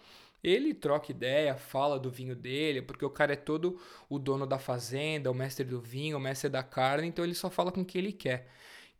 ele 0.44 0.74
troca 0.74 1.12
ideia, 1.12 1.56
fala 1.56 2.00
do 2.00 2.10
vinho 2.10 2.36
dele, 2.36 2.82
porque 2.82 3.04
o 3.04 3.10
cara 3.10 3.34
é 3.34 3.36
todo 3.36 3.80
o 4.10 4.20
dono 4.20 4.46
da 4.46 4.60
fazenda, 4.60 5.32
o 5.32 5.34
mestre 5.34 5.66
do 5.66 5.82
vinho, 5.82 6.18
o 6.18 6.20
mestre 6.20 6.50
da 6.50 6.64
carne, 6.64 7.08
então 7.08 7.26
ele 7.26 7.34
só 7.34 7.50
fala 7.50 7.72
com 7.72 7.82
o 7.82 7.86
que 7.86 7.98
ele 7.98 8.12
quer. 8.12 8.48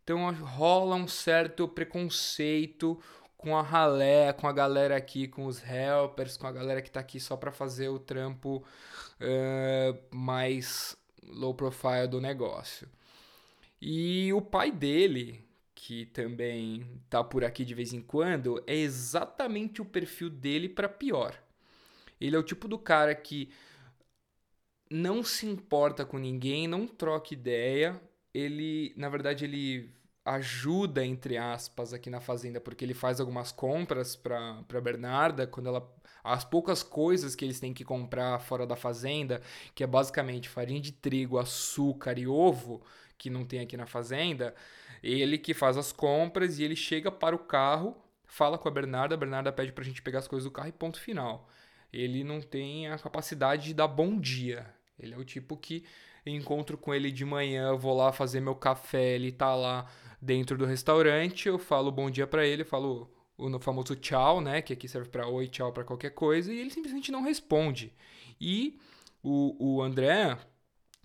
Então 0.02 0.32
rola 0.32 0.96
um 0.96 1.06
certo 1.06 1.68
preconceito 1.68 2.98
com 3.36 3.56
a 3.56 3.62
ralé, 3.62 4.32
com 4.32 4.48
a 4.48 4.52
galera 4.52 4.96
aqui, 4.96 5.28
com 5.28 5.46
os 5.46 5.62
helpers, 5.62 6.36
com 6.36 6.46
a 6.46 6.52
galera 6.52 6.82
que 6.82 6.90
tá 6.90 7.00
aqui 7.00 7.20
só 7.20 7.36
para 7.36 7.52
fazer 7.52 7.88
o 7.88 7.98
trampo 7.98 8.64
uh, 9.20 9.98
mais 10.10 10.96
low 11.22 11.54
profile 11.54 12.08
do 12.08 12.20
negócio. 12.20 12.88
E 13.80 14.32
o 14.32 14.42
pai 14.42 14.72
dele, 14.72 15.40
que 15.80 16.06
também 16.06 17.00
tá 17.08 17.22
por 17.22 17.44
aqui 17.44 17.64
de 17.64 17.72
vez 17.72 17.92
em 17.92 18.00
quando, 18.00 18.60
é 18.66 18.74
exatamente 18.74 19.80
o 19.80 19.84
perfil 19.84 20.28
dele 20.28 20.68
para 20.68 20.88
pior. 20.88 21.40
Ele 22.20 22.34
é 22.34 22.38
o 22.38 22.42
tipo 22.42 22.66
do 22.66 22.76
cara 22.76 23.14
que 23.14 23.48
não 24.90 25.22
se 25.22 25.46
importa 25.46 26.04
com 26.04 26.18
ninguém, 26.18 26.66
não 26.66 26.84
troca 26.84 27.32
ideia. 27.32 28.00
Ele, 28.34 28.92
na 28.96 29.08
verdade, 29.08 29.44
ele 29.44 29.88
ajuda 30.34 31.04
entre 31.04 31.36
aspas 31.36 31.92
aqui 31.92 32.10
na 32.10 32.20
fazenda 32.20 32.60
porque 32.60 32.84
ele 32.84 32.94
faz 32.94 33.20
algumas 33.20 33.52
compras 33.52 34.16
para 34.16 34.80
Bernarda 34.82 35.46
quando 35.46 35.68
ela 35.68 35.94
as 36.22 36.44
poucas 36.44 36.82
coisas 36.82 37.34
que 37.34 37.44
eles 37.44 37.60
têm 37.60 37.72
que 37.72 37.84
comprar 37.84 38.38
fora 38.40 38.66
da 38.66 38.76
fazenda, 38.76 39.40
que 39.74 39.82
é 39.82 39.86
basicamente 39.86 40.48
farinha 40.48 40.80
de 40.80 40.92
trigo, 40.92 41.38
açúcar 41.38 42.18
e 42.18 42.26
ovo, 42.26 42.82
que 43.16 43.30
não 43.30 43.44
tem 43.44 43.60
aqui 43.60 43.76
na 43.76 43.86
fazenda, 43.86 44.54
ele 45.02 45.38
que 45.38 45.54
faz 45.54 45.76
as 45.76 45.92
compras 45.92 46.58
e 46.58 46.64
ele 46.64 46.76
chega 46.76 47.10
para 47.10 47.34
o 47.34 47.38
carro, 47.38 47.96
fala 48.26 48.58
com 48.58 48.68
a 48.68 48.70
Bernarda, 48.70 49.14
a 49.14 49.18
Bernarda 49.18 49.52
pede 49.52 49.72
para 49.72 49.82
a 49.82 49.86
gente 49.86 50.02
pegar 50.02 50.18
as 50.18 50.28
coisas 50.28 50.44
do 50.44 50.50
carro 50.50 50.68
e 50.68 50.72
ponto 50.72 51.00
final. 51.00 51.48
Ele 51.92 52.22
não 52.22 52.40
tem 52.40 52.88
a 52.88 52.98
capacidade 52.98 53.64
de 53.64 53.74
dar 53.74 53.88
bom 53.88 54.18
dia. 54.18 54.66
Ele 54.98 55.14
é 55.14 55.16
o 55.16 55.24
tipo 55.24 55.56
que 55.56 55.84
encontro 56.26 56.76
com 56.76 56.94
ele 56.94 57.10
de 57.10 57.24
manhã, 57.24 57.74
vou 57.74 57.96
lá 57.96 58.12
fazer 58.12 58.40
meu 58.40 58.54
café, 58.54 59.14
ele 59.14 59.32
tá 59.32 59.54
lá 59.54 59.86
dentro 60.20 60.58
do 60.58 60.66
restaurante, 60.66 61.48
eu 61.48 61.58
falo 61.58 61.92
bom 61.92 62.10
dia 62.10 62.26
para 62.26 62.46
ele, 62.46 62.64
falo 62.64 63.10
o 63.36 63.60
famoso 63.60 63.94
tchau, 63.94 64.40
né, 64.40 64.60
que 64.60 64.72
aqui 64.72 64.88
serve 64.88 65.08
para 65.08 65.28
oi, 65.28 65.46
tchau 65.46 65.72
para 65.72 65.84
qualquer 65.84 66.10
coisa, 66.10 66.52
e 66.52 66.58
ele 66.58 66.70
simplesmente 66.70 67.12
não 67.12 67.22
responde. 67.22 67.94
E 68.40 68.78
o, 69.22 69.76
o 69.76 69.82
André, 69.82 70.36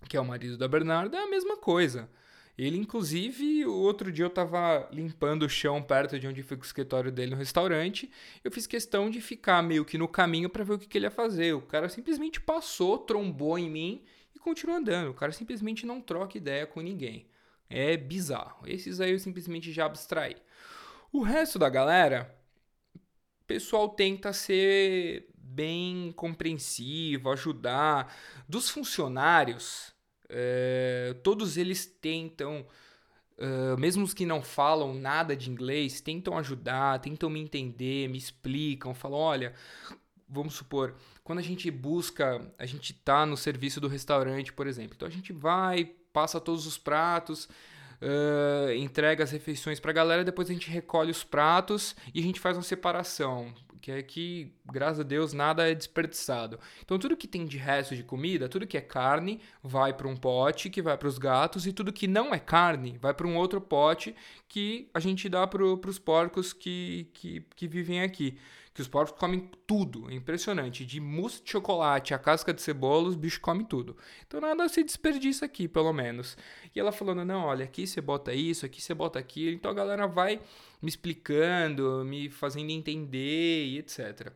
que 0.08 0.16
é 0.16 0.20
o 0.20 0.24
marido 0.24 0.58
da 0.58 0.66
Bernarda, 0.66 1.16
é 1.16 1.22
a 1.22 1.30
mesma 1.30 1.56
coisa. 1.56 2.10
Ele, 2.56 2.76
inclusive, 2.76 3.66
o 3.66 3.74
outro 3.74 4.12
dia 4.12 4.24
eu 4.24 4.30
tava 4.30 4.88
limpando 4.92 5.44
o 5.44 5.48
chão 5.48 5.82
perto 5.82 6.20
de 6.20 6.28
onde 6.28 6.42
fica 6.42 6.62
o 6.62 6.64
escritório 6.64 7.10
dele 7.10 7.32
no 7.32 7.36
restaurante. 7.36 8.08
Eu 8.44 8.50
fiz 8.50 8.64
questão 8.64 9.10
de 9.10 9.20
ficar 9.20 9.60
meio 9.60 9.84
que 9.84 9.98
no 9.98 10.06
caminho 10.06 10.48
para 10.48 10.62
ver 10.62 10.74
o 10.74 10.78
que, 10.78 10.86
que 10.86 10.96
ele 10.96 11.06
ia 11.06 11.10
fazer. 11.10 11.52
O 11.52 11.62
cara 11.62 11.88
simplesmente 11.88 12.40
passou, 12.40 12.98
trombou 12.98 13.58
em 13.58 13.68
mim 13.68 14.04
continuou 14.44 14.78
andando. 14.78 15.10
O 15.10 15.14
cara 15.14 15.32
simplesmente 15.32 15.86
não 15.86 16.00
troca 16.00 16.36
ideia 16.36 16.66
com 16.66 16.80
ninguém. 16.80 17.26
É 17.68 17.96
bizarro. 17.96 18.68
Esses 18.68 19.00
aí 19.00 19.12
eu 19.12 19.18
simplesmente 19.18 19.72
já 19.72 19.86
abstraí. 19.86 20.36
O 21.10 21.22
resto 21.22 21.58
da 21.58 21.68
galera, 21.68 22.36
o 22.94 23.44
pessoal 23.46 23.88
tenta 23.88 24.32
ser 24.32 25.28
bem 25.34 26.12
compreensivo, 26.14 27.30
ajudar. 27.30 28.14
Dos 28.46 28.68
funcionários, 28.68 29.94
é, 30.28 31.16
todos 31.22 31.56
eles 31.56 31.86
tentam, 31.86 32.66
uh, 33.38 33.78
mesmo 33.78 34.04
os 34.04 34.12
que 34.12 34.26
não 34.26 34.42
falam 34.42 34.94
nada 34.94 35.36
de 35.36 35.50
inglês, 35.50 36.00
tentam 36.00 36.36
ajudar, 36.36 36.98
tentam 37.00 37.30
me 37.30 37.40
entender, 37.40 38.08
me 38.08 38.18
explicam, 38.18 38.92
falam: 38.92 39.18
olha, 39.18 39.54
vamos 40.28 40.54
supor, 40.54 40.94
quando 41.22 41.38
a 41.38 41.42
gente 41.42 41.70
busca, 41.70 42.40
a 42.58 42.66
gente 42.66 42.92
tá 42.92 43.24
no 43.24 43.36
serviço 43.36 43.80
do 43.80 43.88
restaurante, 43.88 44.52
por 44.52 44.66
exemplo, 44.66 44.94
então 44.96 45.08
a 45.08 45.10
gente 45.10 45.32
vai, 45.32 45.84
passa 46.12 46.40
todos 46.40 46.66
os 46.66 46.78
pratos. 46.78 47.48
Uh, 48.02 48.72
entrega 48.74 49.24
as 49.24 49.30
refeições 49.30 49.80
para 49.80 49.90
a 49.90 49.94
galera, 49.94 50.24
depois 50.24 50.50
a 50.50 50.52
gente 50.52 50.68
recolhe 50.68 51.10
os 51.10 51.24
pratos 51.24 51.96
e 52.12 52.20
a 52.20 52.22
gente 52.22 52.38
faz 52.38 52.54
uma 52.54 52.62
separação 52.62 53.54
que 53.84 53.92
é 53.92 54.02
que, 54.02 54.50
graças 54.64 55.00
a 55.00 55.02
Deus, 55.02 55.34
nada 55.34 55.70
é 55.70 55.74
desperdiçado. 55.74 56.58
Então, 56.82 56.98
tudo 56.98 57.14
que 57.18 57.28
tem 57.28 57.44
de 57.44 57.58
resto 57.58 57.94
de 57.94 58.02
comida, 58.02 58.48
tudo 58.48 58.66
que 58.66 58.78
é 58.78 58.80
carne, 58.80 59.42
vai 59.62 59.92
para 59.92 60.08
um 60.08 60.16
pote 60.16 60.70
que 60.70 60.80
vai 60.80 60.96
para 60.96 61.06
os 61.06 61.18
gatos, 61.18 61.66
e 61.66 61.72
tudo 61.72 61.92
que 61.92 62.08
não 62.08 62.32
é 62.32 62.38
carne 62.38 62.96
vai 62.98 63.12
para 63.12 63.26
um 63.26 63.36
outro 63.36 63.60
pote 63.60 64.16
que 64.48 64.88
a 64.94 65.00
gente 65.00 65.28
dá 65.28 65.46
para 65.46 65.62
os 65.62 65.98
porcos 65.98 66.54
que, 66.54 67.10
que, 67.12 67.44
que 67.54 67.68
vivem 67.68 68.00
aqui 68.00 68.38
que 68.74 68.82
os 68.82 68.88
porcos 68.88 69.16
comem 69.16 69.48
tudo, 69.68 70.10
é 70.10 70.14
impressionante. 70.14 70.84
De 70.84 71.00
mousse 71.00 71.40
de 71.42 71.50
chocolate 71.52 72.12
a 72.12 72.18
casca 72.18 72.52
de 72.52 72.60
cebola, 72.60 73.08
os 73.08 73.14
bichos 73.14 73.38
comem 73.38 73.64
tudo. 73.64 73.96
Então 74.26 74.40
nada 74.40 74.68
se 74.68 74.82
desperdiça 74.82 75.44
aqui, 75.44 75.68
pelo 75.68 75.92
menos. 75.92 76.36
E 76.74 76.80
ela 76.80 76.90
falando, 76.90 77.24
não, 77.24 77.44
olha, 77.44 77.64
aqui 77.64 77.86
você 77.86 78.00
bota 78.00 78.34
isso, 78.34 78.66
aqui 78.66 78.82
você 78.82 78.92
bota 78.92 79.18
aquilo. 79.18 79.54
Então 79.54 79.70
a 79.70 79.74
galera 79.74 80.08
vai 80.08 80.40
me 80.82 80.88
explicando, 80.88 82.04
me 82.04 82.28
fazendo 82.28 82.70
entender 82.70 83.66
e 83.66 83.78
etc. 83.78 84.32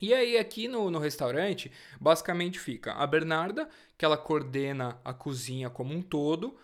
E 0.00 0.12
aí, 0.12 0.36
aqui 0.36 0.68
no, 0.68 0.90
no 0.90 0.98
restaurante, 0.98 1.72
basicamente 1.98 2.60
fica 2.60 2.92
a 2.92 3.06
Bernarda, 3.06 3.66
que 3.96 4.04
ela 4.04 4.18
coordena 4.18 5.00
a 5.02 5.14
cozinha 5.14 5.70
como 5.70 5.94
um 5.94 6.02
todo, 6.02 6.54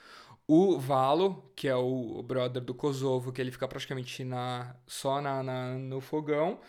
o 0.55 0.79
Valo, 0.79 1.51
que 1.57 1.67
é 1.67 1.75
o, 1.75 2.23
brother 2.23 2.63
do 2.63 2.75
Kosovo, 2.75 3.33
que 3.33 3.41
ele 3.41 3.51
fica 3.51 3.67
praticamente 3.67 4.23
na, 4.23 4.77
só 4.87 5.19
na, 5.19 5.43
na, 5.43 5.79
no 5.79 5.99
fogão, 5.99 6.61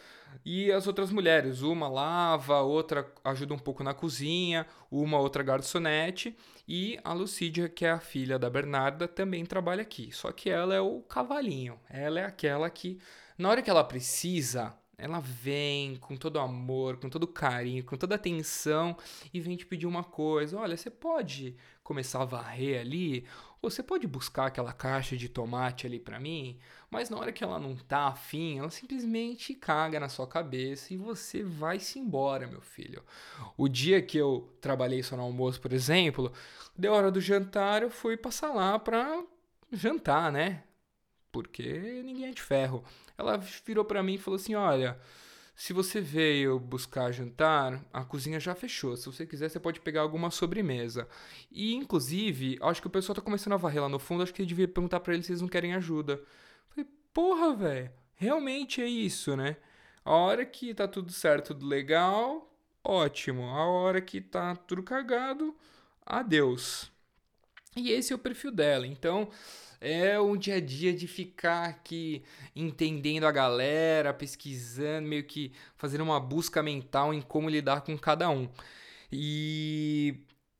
e 0.45 0.71
as 0.71 0.87
outras 0.87 1.11
mulheres, 1.11 1.61
uma 1.61 1.89
lava, 1.89 2.61
outra 2.61 3.05
ajuda 3.25 3.53
um 3.53 3.59
pouco 3.59 3.83
na 3.83 3.93
cozinha, 3.93 4.65
uma 4.89 5.19
outra 5.19 5.43
garçonete, 5.43 6.33
e 6.65 6.97
a 7.03 7.11
Lucídia, 7.11 7.67
que 7.67 7.83
é 7.83 7.91
a 7.91 7.99
filha 7.99 8.39
da 8.39 8.49
Bernarda, 8.49 9.05
também 9.05 9.45
trabalha 9.45 9.81
aqui. 9.81 10.13
Só 10.13 10.31
que 10.31 10.49
ela 10.49 10.73
é 10.73 10.79
o 10.79 11.01
cavalinho, 11.01 11.77
ela 11.89 12.21
é 12.21 12.25
aquela 12.25 12.69
que, 12.69 12.99
na 13.37 13.49
hora 13.49 13.61
que 13.61 13.69
ela 13.69 13.83
precisa, 13.83 14.73
ela 14.97 15.19
vem 15.19 15.95
com 15.97 16.15
todo 16.15 16.39
amor, 16.39 16.97
com 16.97 17.09
todo 17.09 17.27
carinho, 17.27 17.83
com 17.83 17.97
toda 17.97 18.15
atenção 18.15 18.95
e 19.33 19.39
vem 19.39 19.57
te 19.57 19.65
pedir 19.65 19.87
uma 19.87 20.03
coisa. 20.03 20.57
Olha, 20.57 20.77
você 20.77 20.89
pode 20.89 21.55
começar 21.83 22.21
a 22.21 22.25
varrer 22.25 22.79
ali? 22.79 23.25
Ou 23.61 23.69
você 23.69 23.81
pode 23.81 24.05
buscar 24.05 24.47
aquela 24.47 24.71
caixa 24.73 25.17
de 25.17 25.27
tomate 25.29 25.87
ali 25.87 25.99
para 25.99 26.19
mim? 26.19 26.59
Mas 26.91 27.09
na 27.09 27.17
hora 27.17 27.31
que 27.31 27.43
ela 27.43 27.59
não 27.59 27.75
tá 27.75 28.07
afim, 28.07 28.59
ela 28.59 28.69
simplesmente 28.69 29.53
caga 29.53 29.99
na 29.99 30.09
sua 30.09 30.27
cabeça 30.27 30.93
e 30.93 30.97
você 30.97 31.43
vai 31.43 31.79
se 31.79 31.97
embora, 31.97 32.45
meu 32.45 32.61
filho. 32.61 33.03
O 33.57 33.67
dia 33.67 34.01
que 34.01 34.17
eu 34.17 34.53
trabalhei 34.61 35.01
só 35.01 35.15
no 35.17 35.23
almoço, 35.23 35.59
por 35.59 35.73
exemplo, 35.73 36.31
deu 36.77 36.93
hora 36.93 37.09
do 37.09 37.21
jantar, 37.21 37.81
eu 37.81 37.89
fui 37.89 38.15
passar 38.15 38.51
lá 38.51 38.77
pra 38.77 39.23
jantar, 39.71 40.31
né? 40.31 40.63
Porque 41.33 42.01
ninguém 42.05 42.27
é 42.27 42.31
de 42.31 42.41
ferro. 42.43 42.83
Ela 43.17 43.37
virou 43.65 43.83
para 43.83 44.03
mim 44.03 44.13
e 44.13 44.17
falou 44.19 44.35
assim: 44.35 44.53
Olha, 44.53 44.99
se 45.55 45.73
você 45.73 45.99
veio 45.99 46.59
buscar 46.59 47.11
jantar, 47.11 47.83
a 47.91 48.05
cozinha 48.05 48.39
já 48.39 48.53
fechou. 48.53 48.95
Se 48.95 49.07
você 49.07 49.25
quiser, 49.25 49.49
você 49.49 49.59
pode 49.59 49.81
pegar 49.81 50.01
alguma 50.01 50.29
sobremesa. 50.29 51.07
E, 51.51 51.73
inclusive, 51.73 52.59
acho 52.61 52.79
que 52.79 52.87
o 52.87 52.91
pessoal 52.91 53.15
tá 53.15 53.21
começando 53.21 53.53
a 53.53 53.57
varrer 53.57 53.81
lá 53.81 53.89
no 53.89 53.97
fundo. 53.97 54.21
Acho 54.21 54.31
que 54.31 54.43
eu 54.43 54.45
devia 54.45 54.67
perguntar 54.67 54.99
para 54.99 55.15
eles 55.15 55.25
se 55.25 55.31
eles 55.31 55.41
não 55.41 55.49
querem 55.49 55.73
ajuda. 55.73 56.21
Falei, 56.69 56.87
porra, 57.11 57.55
velho. 57.55 57.91
Realmente 58.15 58.79
é 58.79 58.87
isso, 58.87 59.35
né? 59.35 59.57
A 60.05 60.13
hora 60.13 60.45
que 60.45 60.71
tá 60.73 60.87
tudo 60.87 61.11
certo, 61.11 61.47
tudo 61.47 61.65
legal, 61.65 62.47
ótimo. 62.83 63.43
A 63.45 63.65
hora 63.65 63.99
que 63.99 64.21
tá 64.21 64.55
tudo 64.55 64.83
cagado, 64.83 65.55
adeus. 66.05 66.92
E 67.75 67.91
esse 67.91 68.13
é 68.13 68.15
o 68.15 68.19
perfil 68.19 68.51
dela. 68.51 68.85
Então, 68.85 69.29
é 69.81 70.19
um 70.19 70.37
dia 70.37 70.55
a 70.55 70.59
dia 70.61 70.93
de 70.93 71.07
ficar 71.07 71.65
aqui 71.65 72.23
entendendo 72.55 73.25
a 73.25 73.31
galera, 73.31 74.13
pesquisando, 74.13 75.07
meio 75.07 75.25
que 75.25 75.51
fazendo 75.75 76.03
uma 76.03 76.19
busca 76.19 76.63
mental 76.63 77.13
em 77.13 77.21
como 77.21 77.49
lidar 77.49 77.81
com 77.81 77.97
cada 77.97 78.29
um. 78.29 78.49
E 79.11 80.15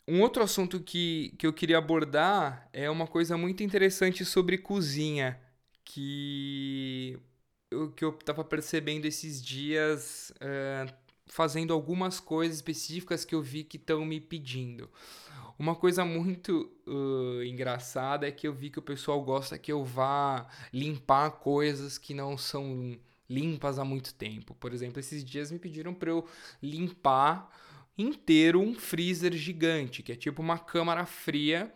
um 0.08 0.22
outro 0.22 0.44
assunto 0.44 0.80
que, 0.80 1.34
que 1.38 1.48
eu 1.48 1.54
queria 1.54 1.78
abordar 1.78 2.70
é 2.74 2.90
uma 2.90 3.08
coisa 3.08 3.38
muito 3.38 3.64
interessante 3.64 4.26
sobre 4.26 4.58
cozinha, 4.58 5.40
que 5.86 7.18
eu, 7.72 7.92
que 7.92 8.04
eu 8.04 8.12
tava 8.12 8.44
percebendo 8.44 9.06
esses 9.06 9.42
dias 9.42 10.34
é, 10.42 10.86
fazendo 11.28 11.74
algumas 11.74 12.20
coisas 12.20 12.58
específicas 12.58 13.24
que 13.24 13.34
eu 13.34 13.42
vi 13.42 13.64
que 13.64 13.78
estão 13.78 14.06
me 14.06 14.20
pedindo. 14.20 14.90
Uma 15.64 15.76
coisa 15.76 16.04
muito 16.04 16.70
uh, 16.86 17.42
engraçada 17.42 18.28
é 18.28 18.32
que 18.34 18.46
eu 18.46 18.54
vi 18.54 18.70
que 18.70 18.80
o 18.80 18.82
pessoal 18.82 19.22
gosta 19.22 19.58
que 19.58 19.72
eu 19.72 19.82
vá 19.82 20.46
limpar 20.74 21.32
coisas 21.32 21.98
que 21.98 22.14
não 22.14 22.38
são 22.38 23.00
limpas 23.30 23.80
há 23.80 23.86
muito 23.86 24.14
tempo. 24.14 24.54
Por 24.56 24.74
exemplo, 24.74 25.00
esses 25.00 25.24
dias 25.24 25.54
me 25.54 25.58
pediram 25.58 25.94
para 25.94 26.10
eu 26.10 26.28
limpar 26.62 27.50
inteiro 27.98 28.60
um 28.60 28.76
freezer 28.76 29.32
gigante, 29.32 30.04
que 30.04 30.12
é 30.12 30.18
tipo 30.18 30.42
uma 30.42 30.60
câmara 30.60 31.06
fria, 31.06 31.74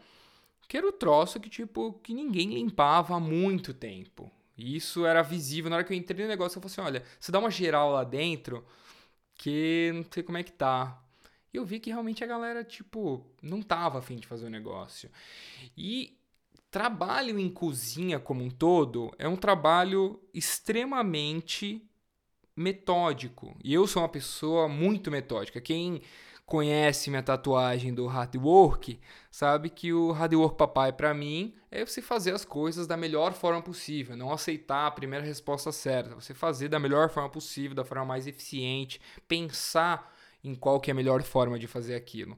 que 0.67 0.75
era 0.75 0.85
o 0.85 0.91
troço 0.91 1.39
que 1.39 1.49
tipo 1.49 1.93
que 2.03 2.13
ninguém 2.13 2.55
limpava 2.55 3.15
há 3.15 3.21
muito 3.21 3.73
tempo. 3.73 4.29
E 4.57 4.75
isso 4.75 5.05
era 5.05 5.21
visível 5.21 5.69
na 5.69 5.77
hora 5.77 5.85
que 5.85 5.93
eu 5.93 5.97
entrei 5.97 6.25
no 6.25 6.29
negócio, 6.29 6.57
eu 6.57 6.61
falei 6.61 6.73
assim, 6.73 6.81
olha, 6.81 7.03
você 7.17 7.31
dá 7.31 7.39
uma 7.39 7.49
geral 7.49 7.93
lá 7.93 8.03
dentro, 8.03 8.65
que 9.33 9.93
não 9.95 10.05
sei 10.11 10.23
como 10.23 10.37
é 10.37 10.43
que 10.43 10.51
tá. 10.51 11.01
E 11.53 11.57
eu 11.57 11.65
vi 11.65 11.79
que 11.79 11.89
realmente 11.89 12.23
a 12.23 12.27
galera, 12.27 12.63
tipo, 12.63 13.25
não 13.41 13.61
tava 13.61 13.99
afim 13.99 14.17
de 14.17 14.27
fazer 14.27 14.45
o 14.45 14.49
negócio. 14.49 15.09
E 15.75 16.17
trabalho 16.69 17.39
em 17.39 17.49
cozinha 17.49 18.19
como 18.19 18.43
um 18.43 18.49
todo 18.49 19.11
é 19.17 19.27
um 19.27 19.35
trabalho 19.35 20.19
extremamente 20.33 21.81
metódico. 22.55 23.55
E 23.63 23.73
eu 23.73 23.87
sou 23.87 24.01
uma 24.01 24.09
pessoa 24.09 24.67
muito 24.67 25.11
metódica. 25.11 25.61
Quem 25.61 26.01
conhece 26.47 27.09
minha 27.09 27.21
tatuagem 27.21 27.93
do 27.93 28.07
hard 28.07 28.35
work 28.37 28.99
sabe 29.29 29.69
que 29.69 29.91
o 29.91 30.11
hard 30.11 30.33
work 30.33 30.57
papai 30.57 30.93
para 30.93 31.13
mim 31.13 31.53
é 31.69 31.85
você 31.85 32.01
fazer 32.01 32.33
as 32.33 32.45
coisas 32.45 32.87
da 32.87 32.95
melhor 32.95 33.33
forma 33.33 33.61
possível, 33.61 34.15
não 34.15 34.31
aceitar 34.31 34.87
a 34.87 34.91
primeira 34.91 35.25
resposta 35.25 35.73
certa, 35.73 36.15
você 36.15 36.33
fazer 36.33 36.69
da 36.69 36.79
melhor 36.79 37.09
forma 37.09 37.29
possível, 37.29 37.75
da 37.75 37.83
forma 37.83 38.05
mais 38.05 38.27
eficiente, 38.27 39.01
pensar 39.27 40.15
em 40.47 40.55
qual 40.55 40.79
que 40.79 40.89
é 40.89 40.93
a 40.93 40.95
melhor 40.95 41.21
forma 41.23 41.59
de 41.59 41.67
fazer 41.67 41.95
aquilo. 41.95 42.37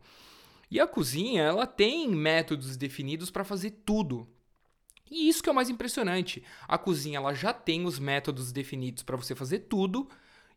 E 0.70 0.80
a 0.80 0.88
cozinha, 0.88 1.44
ela 1.44 1.66
tem 1.66 2.08
métodos 2.10 2.78
definidos 2.78 3.32
para 3.32 3.44
fazer 3.44 3.72
tudo. 3.86 4.28
E 5.10 5.28
isso 5.28 5.42
que 5.42 5.50
é 5.50 5.52
o 5.52 5.56
mais 5.56 5.70
impressionante. 5.70 6.44
A 6.68 6.78
cozinha, 6.78 7.18
ela 7.18 7.34
já 7.34 7.52
tem 7.52 7.86
os 7.86 7.98
métodos 7.98 8.52
definidos 8.52 9.02
para 9.02 9.16
você 9.16 9.34
fazer 9.34 9.60
tudo, 9.60 10.08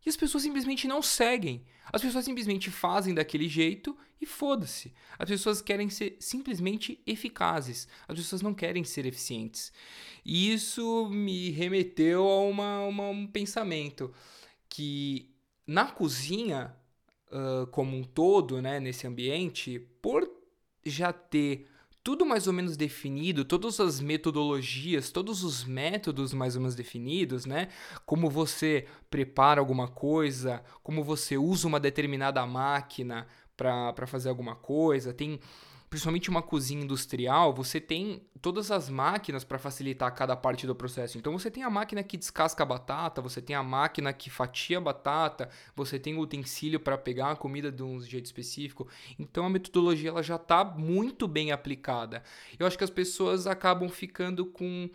e 0.04 0.08
as 0.08 0.16
pessoas 0.16 0.42
simplesmente 0.42 0.88
não 0.88 1.00
seguem. 1.00 1.64
As 1.92 2.02
pessoas 2.02 2.24
simplesmente 2.24 2.70
fazem 2.70 3.14
daquele 3.14 3.48
jeito 3.48 3.96
e 4.20 4.26
foda-se. 4.26 4.92
As 5.18 5.28
pessoas 5.28 5.62
querem 5.62 5.88
ser 5.88 6.16
simplesmente 6.18 7.00
eficazes. 7.06 7.86
As 8.08 8.16
pessoas 8.16 8.42
não 8.42 8.52
querem 8.52 8.82
ser 8.82 9.06
eficientes. 9.06 9.72
E 10.24 10.52
isso 10.52 11.08
me 11.08 11.50
remeteu 11.50 12.26
a 12.26 12.40
uma, 12.42 12.80
uma 12.84 13.08
um 13.08 13.26
pensamento 13.26 14.12
que 14.68 15.30
na 15.66 15.86
cozinha 15.86 16.74
como 17.70 17.96
um 17.96 18.04
todo, 18.04 18.60
né, 18.60 18.78
nesse 18.78 19.06
ambiente, 19.06 19.78
por 20.00 20.28
já 20.84 21.12
ter 21.12 21.66
tudo 22.04 22.26
mais 22.26 22.46
ou 22.48 22.52
menos 22.52 22.76
definido, 22.76 23.44
todas 23.44 23.78
as 23.78 24.00
metodologias, 24.00 25.10
todos 25.10 25.44
os 25.44 25.64
métodos 25.64 26.32
mais 26.34 26.56
ou 26.56 26.60
menos 26.62 26.74
definidos, 26.74 27.46
né? 27.46 27.68
Como 28.04 28.28
você 28.28 28.86
prepara 29.08 29.60
alguma 29.60 29.86
coisa, 29.86 30.64
como 30.82 31.04
você 31.04 31.38
usa 31.38 31.68
uma 31.68 31.78
determinada 31.78 32.44
máquina 32.44 33.26
para 33.56 34.06
fazer 34.06 34.28
alguma 34.28 34.56
coisa, 34.56 35.12
tem 35.14 35.38
principalmente 35.92 36.30
uma 36.30 36.40
cozinha 36.40 36.82
industrial, 36.82 37.52
você 37.52 37.78
tem 37.78 38.22
todas 38.40 38.70
as 38.70 38.88
máquinas 38.88 39.44
para 39.44 39.58
facilitar 39.58 40.10
cada 40.14 40.34
parte 40.34 40.66
do 40.66 40.74
processo. 40.74 41.18
Então 41.18 41.34
você 41.34 41.50
tem 41.50 41.62
a 41.62 41.68
máquina 41.68 42.02
que 42.02 42.16
descasca 42.16 42.62
a 42.62 42.66
batata, 42.66 43.20
você 43.20 43.42
tem 43.42 43.54
a 43.54 43.62
máquina 43.62 44.10
que 44.10 44.30
fatia 44.30 44.78
a 44.78 44.80
batata, 44.80 45.50
você 45.76 45.98
tem 45.98 46.16
o 46.16 46.20
utensílio 46.20 46.80
para 46.80 46.96
pegar 46.96 47.32
a 47.32 47.36
comida 47.36 47.70
de 47.70 47.82
um 47.82 48.00
jeito 48.00 48.24
específico. 48.24 48.88
Então 49.18 49.44
a 49.44 49.50
metodologia 49.50 50.08
ela 50.08 50.22
já 50.22 50.36
está 50.36 50.64
muito 50.64 51.28
bem 51.28 51.52
aplicada. 51.52 52.22
Eu 52.58 52.66
acho 52.66 52.78
que 52.78 52.84
as 52.84 52.88
pessoas 52.88 53.46
acabam 53.46 53.90
ficando 53.90 54.46
com 54.46 54.88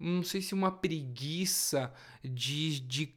não 0.00 0.24
sei 0.24 0.42
se 0.42 0.52
uma 0.52 0.72
preguiça 0.72 1.94
de, 2.24 2.80
de 2.80 3.14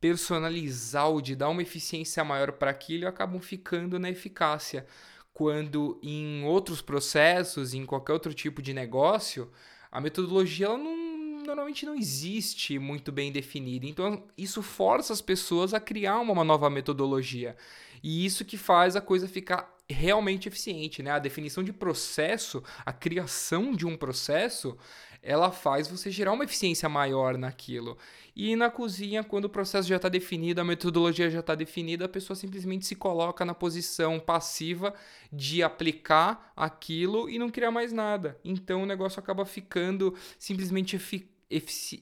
personalizar 0.00 1.08
ou 1.08 1.20
de 1.20 1.34
dar 1.34 1.48
uma 1.48 1.62
eficiência 1.62 2.22
maior 2.22 2.52
para 2.52 2.70
aquilo 2.70 3.02
e 3.02 3.06
acabam 3.06 3.40
ficando 3.40 3.98
na 3.98 4.08
eficácia 4.08 4.86
quando 5.32 5.98
em 6.02 6.44
outros 6.44 6.82
processos, 6.82 7.74
em 7.74 7.86
qualquer 7.86 8.12
outro 8.12 8.34
tipo 8.34 8.60
de 8.60 8.74
negócio, 8.74 9.50
a 9.90 10.00
metodologia 10.00 10.66
ela 10.66 10.78
não, 10.78 11.42
normalmente 11.44 11.86
não 11.86 11.94
existe 11.94 12.78
muito 12.78 13.10
bem 13.10 13.32
definida. 13.32 13.86
Então, 13.86 14.24
isso 14.36 14.62
força 14.62 15.12
as 15.12 15.20
pessoas 15.20 15.72
a 15.74 15.80
criar 15.80 16.20
uma 16.20 16.44
nova 16.44 16.68
metodologia. 16.68 17.56
E 18.02 18.24
isso 18.24 18.44
que 18.44 18.56
faz 18.56 18.96
a 18.96 19.00
coisa 19.00 19.28
ficar 19.28 19.72
realmente 19.90 20.48
eficiente, 20.48 21.02
né? 21.02 21.10
A 21.10 21.18
definição 21.18 21.62
de 21.62 21.72
processo, 21.72 22.62
a 22.84 22.92
criação 22.92 23.72
de 23.72 23.86
um 23.86 23.96
processo, 23.96 24.76
ela 25.22 25.50
faz 25.50 25.86
você 25.86 26.10
gerar 26.10 26.32
uma 26.32 26.44
eficiência 26.44 26.88
maior 26.88 27.38
naquilo. 27.38 27.96
E 28.34 28.56
na 28.56 28.70
cozinha, 28.70 29.22
quando 29.22 29.44
o 29.44 29.50
processo 29.50 29.88
já 29.88 29.96
está 29.96 30.08
definido, 30.08 30.60
a 30.60 30.64
metodologia 30.64 31.30
já 31.30 31.40
está 31.40 31.54
definida, 31.54 32.06
a 32.06 32.08
pessoa 32.08 32.34
simplesmente 32.34 32.86
se 32.86 32.96
coloca 32.96 33.44
na 33.44 33.54
posição 33.54 34.18
passiva 34.18 34.94
de 35.32 35.62
aplicar 35.62 36.52
aquilo 36.56 37.28
e 37.28 37.38
não 37.38 37.50
criar 37.50 37.70
mais 37.70 37.92
nada. 37.92 38.38
Então 38.44 38.82
o 38.82 38.86
negócio 38.86 39.20
acaba 39.20 39.44
ficando 39.44 40.14
simplesmente 40.38 40.96
efic 40.96 41.30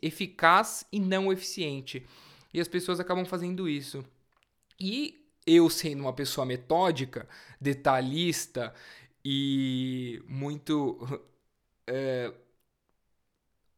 eficaz 0.00 0.86
e 0.92 1.00
não 1.00 1.32
eficiente. 1.32 2.06
E 2.54 2.60
as 2.60 2.68
pessoas 2.68 3.00
acabam 3.00 3.24
fazendo 3.24 3.68
isso. 3.68 4.04
E 4.78 5.19
eu, 5.50 5.68
sendo 5.70 6.02
uma 6.02 6.12
pessoa 6.12 6.46
metódica, 6.46 7.28
detalhista 7.60 8.74
e 9.24 10.22
muito. 10.28 11.22
É, 11.86 12.32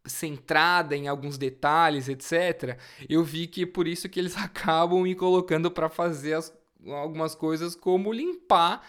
centrada 0.05 0.97
em 0.97 1.07
alguns 1.07 1.39
detalhes, 1.39 2.09
etc. 2.09 2.77
Eu 3.09 3.23
vi 3.23 3.47
que 3.47 3.65
por 3.65 3.87
isso 3.87 4.09
que 4.09 4.19
eles 4.19 4.37
acabam 4.39 5.03
me 5.03 5.15
colocando 5.15 5.71
para 5.71 5.89
fazer 5.89 6.35
as, 6.35 6.53
algumas 6.87 7.35
coisas 7.35 7.77
como 7.77 8.13
limpar 8.13 8.85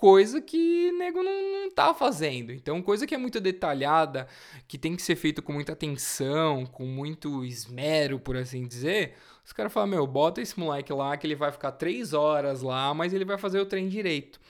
coisa 0.00 0.40
que 0.40 0.90
nego 0.92 1.22
não, 1.22 1.64
não 1.64 1.70
tá 1.70 1.92
fazendo. 1.92 2.52
Então, 2.52 2.80
coisa 2.80 3.06
que 3.06 3.14
é 3.14 3.18
muito 3.18 3.38
detalhada, 3.38 4.26
que 4.66 4.78
tem 4.78 4.96
que 4.96 5.02
ser 5.02 5.14
feito 5.14 5.42
com 5.42 5.52
muita 5.52 5.74
atenção, 5.74 6.64
com 6.64 6.86
muito 6.86 7.44
esmero, 7.44 8.18
por 8.18 8.34
assim 8.34 8.66
dizer, 8.66 9.14
os 9.50 9.52
caras 9.52 9.72
falam, 9.72 9.88
meu, 9.88 10.06
bota 10.06 10.40
esse 10.40 10.58
moleque 10.58 10.92
lá 10.92 11.16
que 11.16 11.26
ele 11.26 11.34
vai 11.34 11.50
ficar 11.50 11.72
três 11.72 12.12
horas 12.12 12.62
lá, 12.62 12.94
mas 12.94 13.12
ele 13.12 13.24
vai 13.24 13.36
fazer 13.36 13.58
o 13.58 13.66
trem 13.66 13.88
direito. 13.88 14.40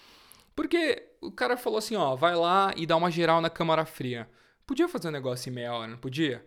Porque 0.54 1.14
o 1.22 1.32
cara 1.32 1.56
falou 1.56 1.78
assim, 1.78 1.96
ó, 1.96 2.14
vai 2.14 2.36
lá 2.36 2.74
e 2.76 2.84
dá 2.84 2.96
uma 2.98 3.10
geral 3.10 3.40
na 3.40 3.48
câmara 3.48 3.86
fria. 3.86 4.28
Podia 4.66 4.86
fazer 4.88 5.08
um 5.08 5.12
negócio 5.12 5.48
em 5.48 5.54
meia 5.54 5.72
hora, 5.72 5.88
não 5.88 5.96
podia? 5.96 6.44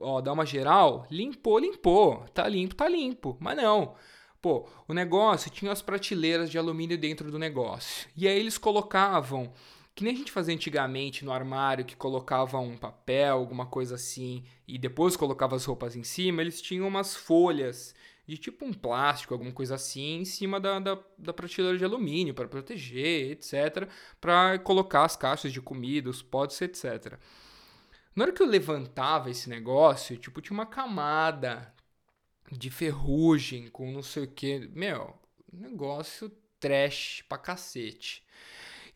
ó, 0.00 0.20
dá 0.20 0.32
uma 0.32 0.44
geral, 0.44 1.06
limpou, 1.08 1.56
limpou, 1.56 2.24
tá 2.34 2.48
limpo, 2.48 2.74
tá 2.74 2.88
limpo. 2.88 3.36
Mas 3.38 3.56
não. 3.56 3.94
Pô, 4.42 4.68
o 4.88 4.92
negócio 4.92 5.48
tinha 5.48 5.70
as 5.70 5.80
prateleiras 5.80 6.50
de 6.50 6.58
alumínio 6.58 6.98
dentro 6.98 7.30
do 7.30 7.38
negócio. 7.38 8.08
E 8.16 8.26
aí 8.26 8.36
eles 8.36 8.58
colocavam 8.58 9.52
que 9.94 10.02
nem 10.02 10.12
a 10.12 10.16
gente 10.16 10.32
fazia 10.32 10.54
antigamente 10.54 11.24
no 11.24 11.32
armário, 11.32 11.84
que 11.84 11.94
colocava 11.94 12.58
um 12.58 12.76
papel, 12.76 13.36
alguma 13.36 13.66
coisa 13.66 13.94
assim, 13.94 14.44
e 14.66 14.76
depois 14.76 15.16
colocava 15.16 15.54
as 15.54 15.64
roupas 15.64 15.94
em 15.94 16.02
cima, 16.02 16.42
eles 16.42 16.60
tinham 16.60 16.88
umas 16.88 17.14
folhas 17.14 17.94
de 18.26 18.38
tipo 18.38 18.64
um 18.64 18.72
plástico, 18.72 19.34
alguma 19.34 19.52
coisa 19.52 19.74
assim, 19.74 20.20
em 20.20 20.24
cima 20.24 20.58
da, 20.58 20.78
da, 20.78 20.98
da 21.18 21.32
prateleira 21.32 21.78
de 21.78 21.84
alumínio 21.84 22.34
para 22.34 22.48
proteger, 22.48 23.32
etc., 23.32 23.88
para 24.20 24.58
colocar 24.58 25.04
as 25.04 25.16
caixas 25.16 25.52
de 25.52 25.60
comida, 25.60 26.10
os 26.10 26.22
potes, 26.22 26.60
etc. 26.60 27.18
Na 28.16 28.24
hora 28.24 28.32
que 28.32 28.42
eu 28.42 28.46
levantava 28.46 29.30
esse 29.30 29.48
negócio, 29.48 30.16
tipo, 30.16 30.40
tinha 30.40 30.54
uma 30.54 30.66
camada 30.66 31.72
de 32.50 32.70
ferrugem 32.70 33.68
com 33.68 33.90
não 33.92 34.02
sei 34.02 34.24
o 34.24 34.28
que. 34.28 34.70
Meu, 34.72 35.18
negócio 35.52 36.30
trash 36.58 37.24
pra 37.28 37.38
cacete. 37.38 38.24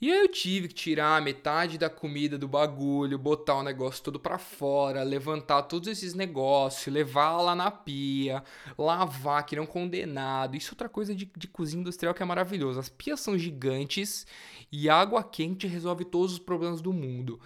E 0.00 0.12
aí 0.12 0.18
eu 0.18 0.28
tive 0.28 0.68
que 0.68 0.74
tirar 0.74 1.20
metade 1.20 1.76
da 1.76 1.90
comida 1.90 2.38
do 2.38 2.46
bagulho, 2.46 3.18
botar 3.18 3.56
o 3.56 3.62
negócio 3.64 4.04
todo 4.04 4.20
para 4.20 4.38
fora, 4.38 5.02
levantar 5.02 5.62
todos 5.62 5.88
esses 5.88 6.14
negócios, 6.14 6.94
levar 6.94 7.40
lá 7.40 7.52
na 7.56 7.68
pia, 7.68 8.44
lavar, 8.78 9.44
que 9.44 9.56
não 9.56 9.66
condenado. 9.66 10.56
Isso 10.56 10.70
é 10.70 10.74
outra 10.74 10.88
coisa 10.88 11.12
de, 11.12 11.28
de 11.36 11.48
cozinha 11.48 11.80
industrial 11.80 12.14
que 12.14 12.22
é 12.22 12.26
maravilhoso. 12.26 12.78
As 12.78 12.88
pias 12.88 13.18
são 13.18 13.36
gigantes 13.36 14.24
e 14.70 14.88
água 14.88 15.24
quente 15.24 15.66
resolve 15.66 16.04
todos 16.04 16.34
os 16.34 16.38
problemas 16.38 16.80
do 16.80 16.92
mundo. 16.92 17.40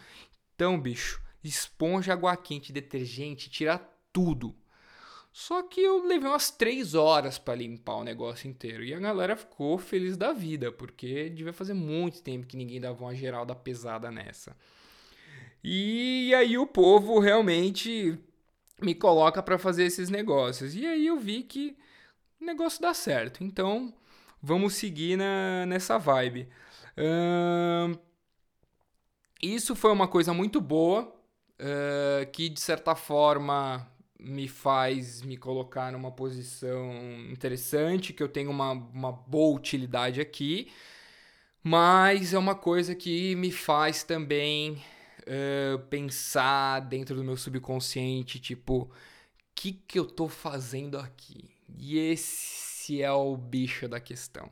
Então, 0.55 0.79
bicho, 0.79 1.23
esponja, 1.43 2.13
água 2.13 2.37
quente, 2.37 2.71
detergente, 2.71 3.49
tira 3.49 3.79
tudo. 4.13 4.55
Só 5.33 5.63
que 5.63 5.81
eu 5.81 6.07
levei 6.07 6.29
umas 6.29 6.51
três 6.51 6.95
horas 6.95 7.39
para 7.39 7.55
limpar 7.55 7.97
o 7.97 8.05
negócio 8.05 8.49
inteiro. 8.49 8.85
E 8.85 8.93
a 8.93 8.99
galera 8.99 9.35
ficou 9.35 9.79
feliz 9.79 10.17
da 10.17 10.33
vida, 10.33 10.71
porque 10.71 11.31
devia 11.31 11.55
fazer 11.55 11.73
muito 11.73 12.23
tempo 12.23 12.47
que 12.47 12.57
ninguém 12.57 12.81
dava 12.81 13.03
uma 13.03 13.15
geral 13.15 13.47
da 13.47 13.55
pesada 13.55 14.11
nessa. 14.11 14.55
E 15.65 16.35
aí 16.35 16.59
o 16.59 16.67
povo 16.67 17.19
realmente 17.19 18.19
me 18.81 18.95
coloca 18.95 19.43
para 19.43 19.59
fazer 19.59 19.85
esses 19.85 20.11
negócios. 20.11 20.75
E 20.75 20.87
aí 20.87 21.07
eu 21.07 21.19
vi 21.19 21.43
que 21.43 21.77
o 22.39 22.45
negócio 22.45 22.83
dá 22.83 22.93
certo. 22.93 23.43
Então 23.43 23.95
vamos 24.43 24.75
seguir 24.75 25.17
na, 25.17 25.65
nessa 25.65 25.99
vibe. 25.99 26.47
Isso 29.41 29.75
foi 29.75 29.91
uma 29.93 30.07
coisa 30.07 30.35
muito 30.35 30.61
boa, 30.61 31.05
uh, 31.59 32.31
que 32.33 32.49
de 32.49 32.61
certa 32.61 32.95
forma 32.95 33.89
me 34.25 34.49
faz 34.49 35.23
me 35.23 35.37
colocar 35.37 35.93
numa 35.93 36.11
posição 36.11 36.93
interessante, 37.31 38.13
que 38.13 38.23
eu 38.23 38.29
tenho 38.29 38.51
uma, 38.51 38.73
uma 38.73 39.13
boa 39.13 39.57
utilidade 39.57 40.21
aqui, 40.21 40.71
mas 41.63 42.35
é 42.35 42.39
uma 42.39 42.55
coisa 42.55 42.95
que 42.95 43.35
me 43.37 43.53
faz 43.53 44.03
também 44.03 44.83
uh, 45.23 45.79
pensar 45.89 46.81
dentro 46.81 47.15
do 47.15 47.25
meu 47.25 47.37
subconsciente, 47.37 48.41
tipo, 48.41 48.83
o 48.83 48.91
que, 49.55 49.73
que 49.73 49.99
eu 49.99 50.05
tô 50.05 50.29
fazendo 50.29 50.99
aqui? 50.99 51.51
E 51.79 51.99
esse 51.99 53.03
é 53.03 53.13
o 53.13 53.37
bicho 53.37 53.89
da 53.89 54.01
questão. 54.01 54.49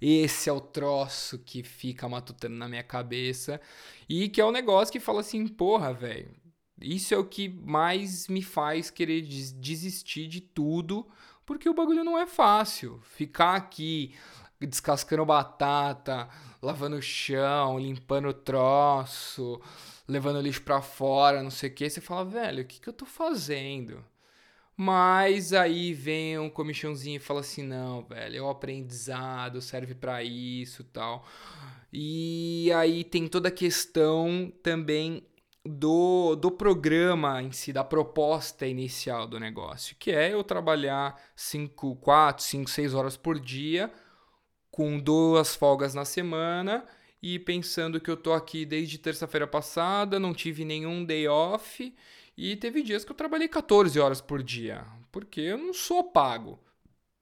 Esse 0.00 0.48
é 0.50 0.52
o 0.52 0.60
troço 0.60 1.38
que 1.38 1.62
fica 1.62 2.08
matutando 2.08 2.54
na 2.56 2.68
minha 2.68 2.82
cabeça 2.82 3.60
e 4.08 4.28
que 4.28 4.40
é 4.40 4.44
o 4.44 4.48
um 4.48 4.52
negócio 4.52 4.92
que 4.92 5.00
fala 5.00 5.20
assim, 5.20 5.46
porra, 5.46 5.92
velho, 5.92 6.30
isso 6.80 7.14
é 7.14 7.18
o 7.18 7.24
que 7.24 7.48
mais 7.48 8.28
me 8.28 8.42
faz 8.42 8.90
querer 8.90 9.22
desistir 9.22 10.26
de 10.28 10.40
tudo, 10.40 11.06
porque 11.44 11.68
o 11.68 11.74
bagulho 11.74 12.04
não 12.04 12.18
é 12.18 12.26
fácil. 12.26 13.00
Ficar 13.02 13.54
aqui 13.54 14.14
descascando 14.60 15.24
batata, 15.24 16.28
lavando 16.60 16.96
o 16.96 17.02
chão, 17.02 17.78
limpando 17.78 18.28
o 18.28 18.34
troço, 18.34 19.60
levando 20.08 20.40
lixo 20.40 20.62
para 20.62 20.80
fora, 20.80 21.42
não 21.42 21.50
sei 21.50 21.70
o 21.70 21.74
que, 21.74 21.88
você 21.88 22.00
fala, 22.00 22.24
velho, 22.24 22.62
o 22.62 22.66
que, 22.66 22.80
que 22.80 22.88
eu 22.88 22.92
tô 22.92 23.06
fazendo? 23.06 24.04
Mas 24.76 25.54
aí 25.54 25.94
vem 25.94 26.38
um 26.38 26.50
comichãozinho 26.50 27.16
e 27.16 27.20
fala 27.20 27.40
assim: 27.40 27.62
não, 27.62 28.04
velho, 28.04 28.36
é 28.36 28.42
o 28.42 28.50
aprendizado, 28.50 29.62
serve 29.62 29.94
para 29.94 30.22
isso 30.22 30.84
tal. 30.84 31.26
E 31.90 32.70
aí 32.72 33.02
tem 33.02 33.26
toda 33.26 33.48
a 33.48 33.52
questão 33.52 34.52
também 34.62 35.24
do, 35.66 36.36
do 36.36 36.50
programa 36.50 37.42
em 37.42 37.52
si, 37.52 37.72
da 37.72 37.84
proposta 37.84 38.66
inicial 38.66 39.26
do 39.26 39.40
negócio, 39.40 39.96
que 39.98 40.10
é 40.10 40.32
eu 40.32 40.44
trabalhar 40.44 41.20
5, 41.34 41.96
4, 41.96 42.44
5, 42.44 42.70
6 42.70 42.94
horas 42.94 43.16
por 43.16 43.38
dia, 43.38 43.92
com 44.70 44.98
duas 44.98 45.54
folgas 45.56 45.94
na 45.94 46.04
semana, 46.04 46.84
e 47.22 47.38
pensando 47.38 48.00
que 48.00 48.10
eu 48.10 48.16
tô 48.16 48.32
aqui 48.32 48.64
desde 48.64 48.98
terça-feira 48.98 49.46
passada, 49.46 50.20
não 50.20 50.34
tive 50.34 50.64
nenhum 50.64 51.04
day 51.04 51.26
off, 51.26 51.94
e 52.36 52.56
teve 52.56 52.82
dias 52.82 53.04
que 53.04 53.12
eu 53.12 53.16
trabalhei 53.16 53.48
14 53.48 53.98
horas 53.98 54.20
por 54.20 54.42
dia, 54.42 54.84
porque 55.10 55.40
eu 55.40 55.58
não 55.58 55.72
sou 55.72 56.04
pago. 56.04 56.60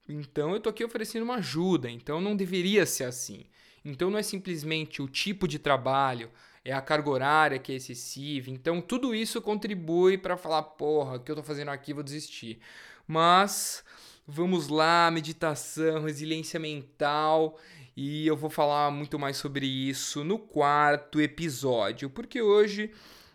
Então 0.08 0.52
eu 0.52 0.60
tô 0.60 0.68
aqui 0.68 0.84
oferecendo 0.84 1.22
uma 1.22 1.36
ajuda, 1.36 1.88
então 1.88 2.20
não 2.20 2.36
deveria 2.36 2.84
ser 2.84 3.04
assim. 3.04 3.46
Então 3.84 4.10
não 4.10 4.18
é 4.18 4.22
simplesmente 4.22 5.00
o 5.00 5.08
tipo 5.08 5.46
de 5.46 5.58
trabalho, 5.58 6.30
é 6.64 6.72
a 6.72 6.80
carga 6.80 7.10
horária 7.10 7.58
que 7.58 7.72
é 7.72 7.74
excessiva. 7.76 8.50
Então, 8.50 8.80
tudo 8.80 9.14
isso 9.14 9.42
contribui 9.42 10.16
para 10.16 10.36
falar, 10.36 10.62
porra, 10.62 11.16
o 11.16 11.20
que 11.20 11.30
eu 11.30 11.36
tô 11.36 11.42
fazendo 11.42 11.70
aqui, 11.70 11.92
vou 11.92 12.02
desistir. 12.02 12.58
Mas 13.06 13.84
vamos 14.26 14.68
lá, 14.68 15.10
meditação, 15.10 16.04
resiliência 16.04 16.58
mental, 16.58 17.58
e 17.96 18.26
eu 18.26 18.36
vou 18.36 18.48
falar 18.48 18.90
muito 18.90 19.18
mais 19.18 19.36
sobre 19.36 19.66
isso 19.66 20.24
no 20.24 20.38
quarto 20.38 21.20
episódio, 21.20 22.08
porque 22.08 22.40
hoje 22.40 22.90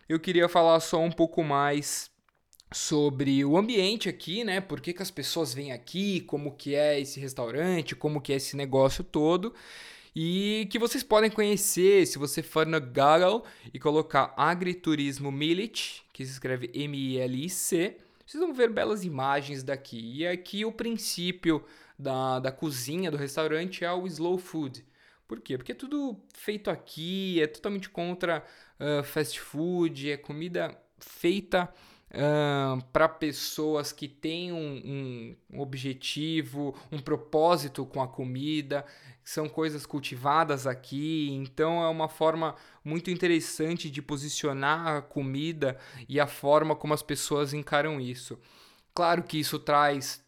eu 0.08 0.18
queria 0.18 0.48
falar 0.48 0.80
só 0.80 1.00
um 1.00 1.12
pouco 1.12 1.44
mais 1.44 2.10
sobre 2.72 3.44
o 3.44 3.56
ambiente 3.56 4.08
aqui, 4.08 4.44
né? 4.44 4.60
Por 4.60 4.80
que, 4.80 4.92
que 4.92 5.02
as 5.02 5.10
pessoas 5.10 5.54
vêm 5.54 5.72
aqui, 5.72 6.20
como 6.22 6.56
que 6.56 6.74
é 6.74 7.00
esse 7.00 7.18
restaurante, 7.20 7.96
como 7.96 8.20
que 8.20 8.32
é 8.32 8.36
esse 8.36 8.56
negócio 8.56 9.02
todo 9.02 9.54
e 10.14 10.66
que 10.70 10.78
vocês 10.78 11.02
podem 11.02 11.30
conhecer 11.30 12.06
se 12.06 12.18
você 12.18 12.42
for 12.42 12.66
no 12.66 12.80
Google 12.80 13.44
e 13.72 13.78
colocar 13.78 14.34
Agriturismo 14.36 15.30
Milic, 15.30 16.02
que 16.12 16.24
se 16.24 16.32
escreve 16.32 16.70
M-I-L-I-C, 16.74 17.96
vocês 18.26 18.42
vão 18.42 18.52
ver 18.52 18.70
belas 18.70 19.04
imagens 19.04 19.62
daqui. 19.62 20.18
E 20.18 20.26
aqui 20.26 20.64
o 20.64 20.72
princípio 20.72 21.64
da, 21.98 22.38
da 22.38 22.52
cozinha 22.52 23.10
do 23.10 23.16
restaurante 23.16 23.84
é 23.84 23.92
o 23.92 24.06
slow 24.06 24.38
food. 24.38 24.84
Por 25.26 25.40
quê? 25.40 25.56
Porque 25.56 25.72
é 25.72 25.74
tudo 25.74 26.20
feito 26.34 26.70
aqui, 26.70 27.40
é 27.40 27.46
totalmente 27.46 27.88
contra 27.88 28.44
uh, 28.78 29.02
fast 29.04 29.40
food, 29.40 30.10
é 30.10 30.16
comida 30.16 30.76
feita 30.98 31.72
para 32.92 33.08
pessoas 33.08 33.92
que 33.92 34.08
têm 34.08 34.52
um, 34.52 35.36
um, 35.52 35.60
objetivo, 35.60 36.74
um 36.90 36.98
propósito 36.98 37.86
com 37.86 38.02
a 38.02 38.08
comida, 38.08 38.84
são 39.22 39.48
coisas 39.48 39.86
cultivadas 39.86 40.66
aqui, 40.66 41.30
então 41.30 41.82
é 41.84 41.88
uma 41.88 42.08
forma 42.08 42.56
muito 42.84 43.10
interessante 43.10 43.88
de 43.88 44.02
posicionar 44.02 44.86
a 44.88 45.02
comida 45.02 45.78
e 46.08 46.18
a 46.18 46.26
forma 46.26 46.74
como 46.74 46.94
as 46.94 47.02
pessoas 47.02 47.54
encaram 47.54 48.00
isso. 48.00 48.38
Claro 48.92 49.22
que 49.22 49.38
isso 49.38 49.58
traz 49.58 50.20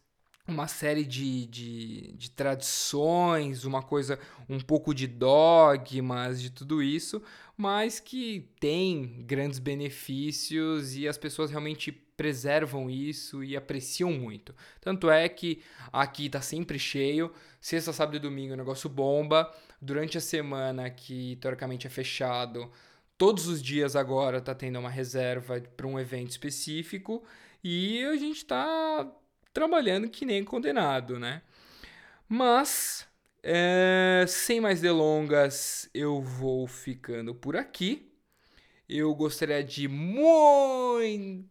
uma 0.47 0.67
série 0.67 1.05
de, 1.05 1.45
de, 1.45 2.11
de, 2.13 2.31
tradições, 2.31 3.63
uma 3.63 3.81
coisa, 3.81 4.19
um 4.49 4.59
pouco 4.59 4.93
de 4.93 5.07
dogmas, 5.07 6.41
de 6.41 6.49
tudo 6.49 6.83
isso, 6.83 7.21
mas 7.55 7.99
que 7.99 8.49
tem 8.59 9.23
grandes 9.25 9.59
benefícios 9.59 10.95
e 10.95 11.07
as 11.07 11.17
pessoas 11.17 11.49
realmente 11.49 11.91
preservam 11.91 12.89
isso 12.89 13.43
e 13.43 13.55
apreciam 13.55 14.11
muito. 14.11 14.53
Tanto 14.81 15.09
é 15.09 15.27
que 15.29 15.61
aqui 15.91 16.29
tá 16.29 16.41
sempre 16.41 16.77
cheio, 16.77 17.31
sexta, 17.61 17.93
sábado 17.93 18.17
e 18.17 18.19
domingo 18.19 18.53
o 18.53 18.57
negócio 18.57 18.89
bomba, 18.89 19.49
durante 19.81 20.17
a 20.17 20.21
semana 20.21 20.89
que 20.89 21.37
teoricamente 21.37 21.87
é 21.87 21.89
fechado, 21.89 22.69
todos 23.17 23.47
os 23.47 23.61
dias 23.63 23.95
agora 23.95 24.41
tá 24.41 24.53
tendo 24.53 24.77
uma 24.77 24.89
reserva 24.89 25.61
para 25.75 25.87
um 25.87 25.97
evento 25.97 26.31
específico 26.31 27.23
e 27.63 28.03
a 28.03 28.17
gente 28.17 28.43
tá 28.45 29.09
trabalhando 29.53 30.09
que 30.09 30.25
nem 30.25 30.43
condenado, 30.43 31.19
né? 31.19 31.41
Mas, 32.27 33.07
é, 33.43 34.25
sem 34.27 34.59
mais 34.59 34.81
delongas, 34.81 35.89
eu 35.93 36.21
vou 36.21 36.67
ficando 36.67 37.35
por 37.35 37.55
aqui. 37.55 38.11
Eu 38.89 39.13
gostaria 39.15 39.63
de 39.63 39.87
muito 39.87 41.45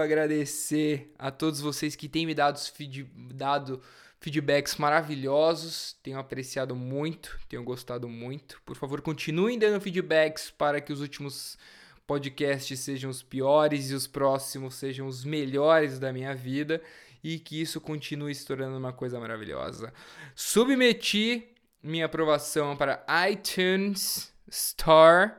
agradecer 0.00 1.12
a 1.18 1.30
todos 1.30 1.60
vocês 1.60 1.94
que 1.96 2.08
têm 2.08 2.26
me 2.26 2.34
dado, 2.34 2.58
feed, 2.58 3.04
dado 3.34 3.82
feedbacks 4.20 4.76
maravilhosos. 4.76 5.96
Tenho 6.02 6.18
apreciado 6.18 6.74
muito, 6.74 7.38
tenho 7.48 7.62
gostado 7.64 8.08
muito. 8.08 8.60
Por 8.64 8.76
favor, 8.76 9.00
continuem 9.00 9.58
dando 9.58 9.80
feedbacks 9.80 10.50
para 10.50 10.80
que 10.80 10.92
os 10.92 11.00
últimos 11.00 11.58
podcasts 12.06 12.78
sejam 12.78 13.10
os 13.10 13.22
piores 13.22 13.90
e 13.90 13.94
os 13.94 14.06
próximos 14.06 14.74
sejam 14.74 15.06
os 15.06 15.24
melhores 15.24 15.98
da 15.98 16.12
minha 16.12 16.34
vida 16.34 16.80
e 17.22 17.38
que 17.38 17.60
isso 17.60 17.80
continue 17.80 18.34
se 18.34 18.46
tornando 18.46 18.76
uma 18.76 18.92
coisa 18.92 19.18
maravilhosa. 19.18 19.92
Submeti 20.34 21.48
minha 21.82 22.06
aprovação 22.06 22.76
para 22.76 23.04
iTunes 23.30 24.32
Store. 24.48 25.32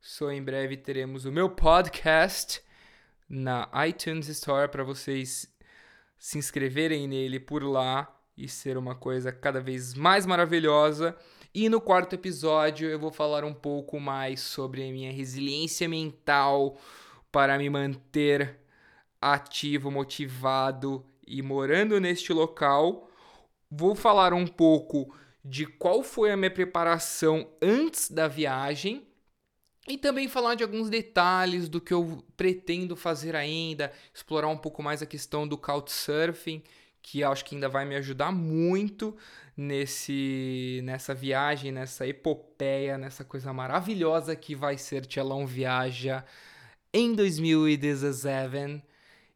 Só 0.00 0.30
em 0.30 0.42
breve 0.42 0.76
teremos 0.76 1.24
o 1.24 1.32
meu 1.32 1.48
podcast 1.48 2.62
na 3.28 3.68
iTunes 3.86 4.28
Store 4.28 4.68
para 4.68 4.84
vocês 4.84 5.50
se 6.18 6.36
inscreverem 6.36 7.08
nele 7.08 7.40
por 7.40 7.62
lá 7.62 8.14
e 8.36 8.48
ser 8.48 8.76
uma 8.76 8.94
coisa 8.94 9.32
cada 9.32 9.60
vez 9.60 9.94
mais 9.94 10.26
maravilhosa. 10.26 11.16
E 11.52 11.68
no 11.68 11.80
quarto 11.80 12.14
episódio 12.14 12.88
eu 12.88 12.98
vou 12.98 13.10
falar 13.10 13.44
um 13.44 13.52
pouco 13.52 13.98
mais 13.98 14.38
sobre 14.40 14.88
a 14.88 14.92
minha 14.92 15.12
resiliência 15.12 15.88
mental 15.88 16.78
para 17.32 17.58
me 17.58 17.68
manter 17.68 18.60
ativo, 19.20 19.90
motivado 19.90 21.04
e 21.26 21.42
morando 21.42 22.00
neste 22.00 22.32
local. 22.32 23.10
Vou 23.68 23.96
falar 23.96 24.32
um 24.32 24.46
pouco 24.46 25.12
de 25.44 25.66
qual 25.66 26.04
foi 26.04 26.30
a 26.30 26.36
minha 26.36 26.52
preparação 26.52 27.48
antes 27.60 28.08
da 28.08 28.28
viagem 28.28 29.04
e 29.88 29.98
também 29.98 30.28
falar 30.28 30.54
de 30.54 30.62
alguns 30.62 30.88
detalhes 30.88 31.68
do 31.68 31.80
que 31.80 31.92
eu 31.92 32.22
pretendo 32.36 32.94
fazer 32.94 33.34
ainda, 33.34 33.92
explorar 34.14 34.46
um 34.46 34.56
pouco 34.56 34.84
mais 34.84 35.02
a 35.02 35.06
questão 35.06 35.48
do 35.48 35.58
couchsurfing, 35.58 36.62
que 37.02 37.24
acho 37.24 37.44
que 37.44 37.54
ainda 37.54 37.68
vai 37.68 37.84
me 37.84 37.96
ajudar 37.96 38.32
muito 38.32 39.16
nesse 39.56 40.80
nessa 40.84 41.14
viagem, 41.14 41.72
nessa 41.72 42.06
epopeia, 42.06 42.96
nessa 42.96 43.24
coisa 43.24 43.52
maravilhosa 43.52 44.34
que 44.36 44.54
vai 44.54 44.78
ser 44.78 45.06
Tchelão 45.06 45.46
Viaja 45.46 46.24
em 46.92 47.14
2017. 47.14 48.82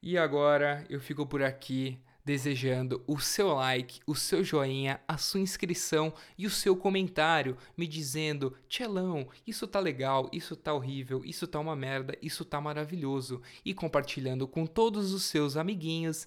E 0.02 0.18
agora 0.18 0.84
eu 0.88 1.00
fico 1.00 1.26
por 1.26 1.42
aqui 1.42 1.98
desejando 2.24 3.04
o 3.06 3.20
seu 3.20 3.48
like, 3.52 4.00
o 4.06 4.14
seu 4.14 4.42
joinha, 4.42 4.98
a 5.06 5.18
sua 5.18 5.40
inscrição 5.40 6.12
e 6.38 6.46
o 6.46 6.50
seu 6.50 6.74
comentário 6.74 7.56
me 7.76 7.86
dizendo: 7.86 8.56
Tchelão, 8.68 9.28
isso 9.46 9.66
tá 9.66 9.78
legal, 9.78 10.28
isso 10.32 10.56
tá 10.56 10.72
horrível, 10.72 11.22
isso 11.24 11.46
tá 11.46 11.60
uma 11.60 11.76
merda, 11.76 12.16
isso 12.22 12.44
tá 12.44 12.60
maravilhoso. 12.60 13.42
E 13.64 13.74
compartilhando 13.74 14.48
com 14.48 14.64
todos 14.64 15.12
os 15.12 15.24
seus 15.24 15.56
amiguinhos 15.56 16.26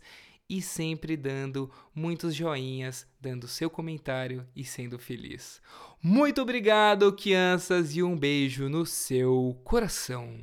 e 0.50 0.62
sempre 0.62 1.18
dando 1.18 1.70
muitos 1.94 2.34
joinhas, 2.34 3.06
dando 3.20 3.48
seu 3.48 3.70
comentário 3.70 4.48
e 4.56 4.64
sendo 4.64 4.98
feliz. 4.98 5.62
Muito 6.02 6.42
obrigado, 6.42 7.12
crianças, 7.14 7.96
e 7.96 8.04
um 8.04 8.18
beijo 8.18 8.70
no 8.70 8.86
seu 8.86 9.60
coração. 9.64 10.38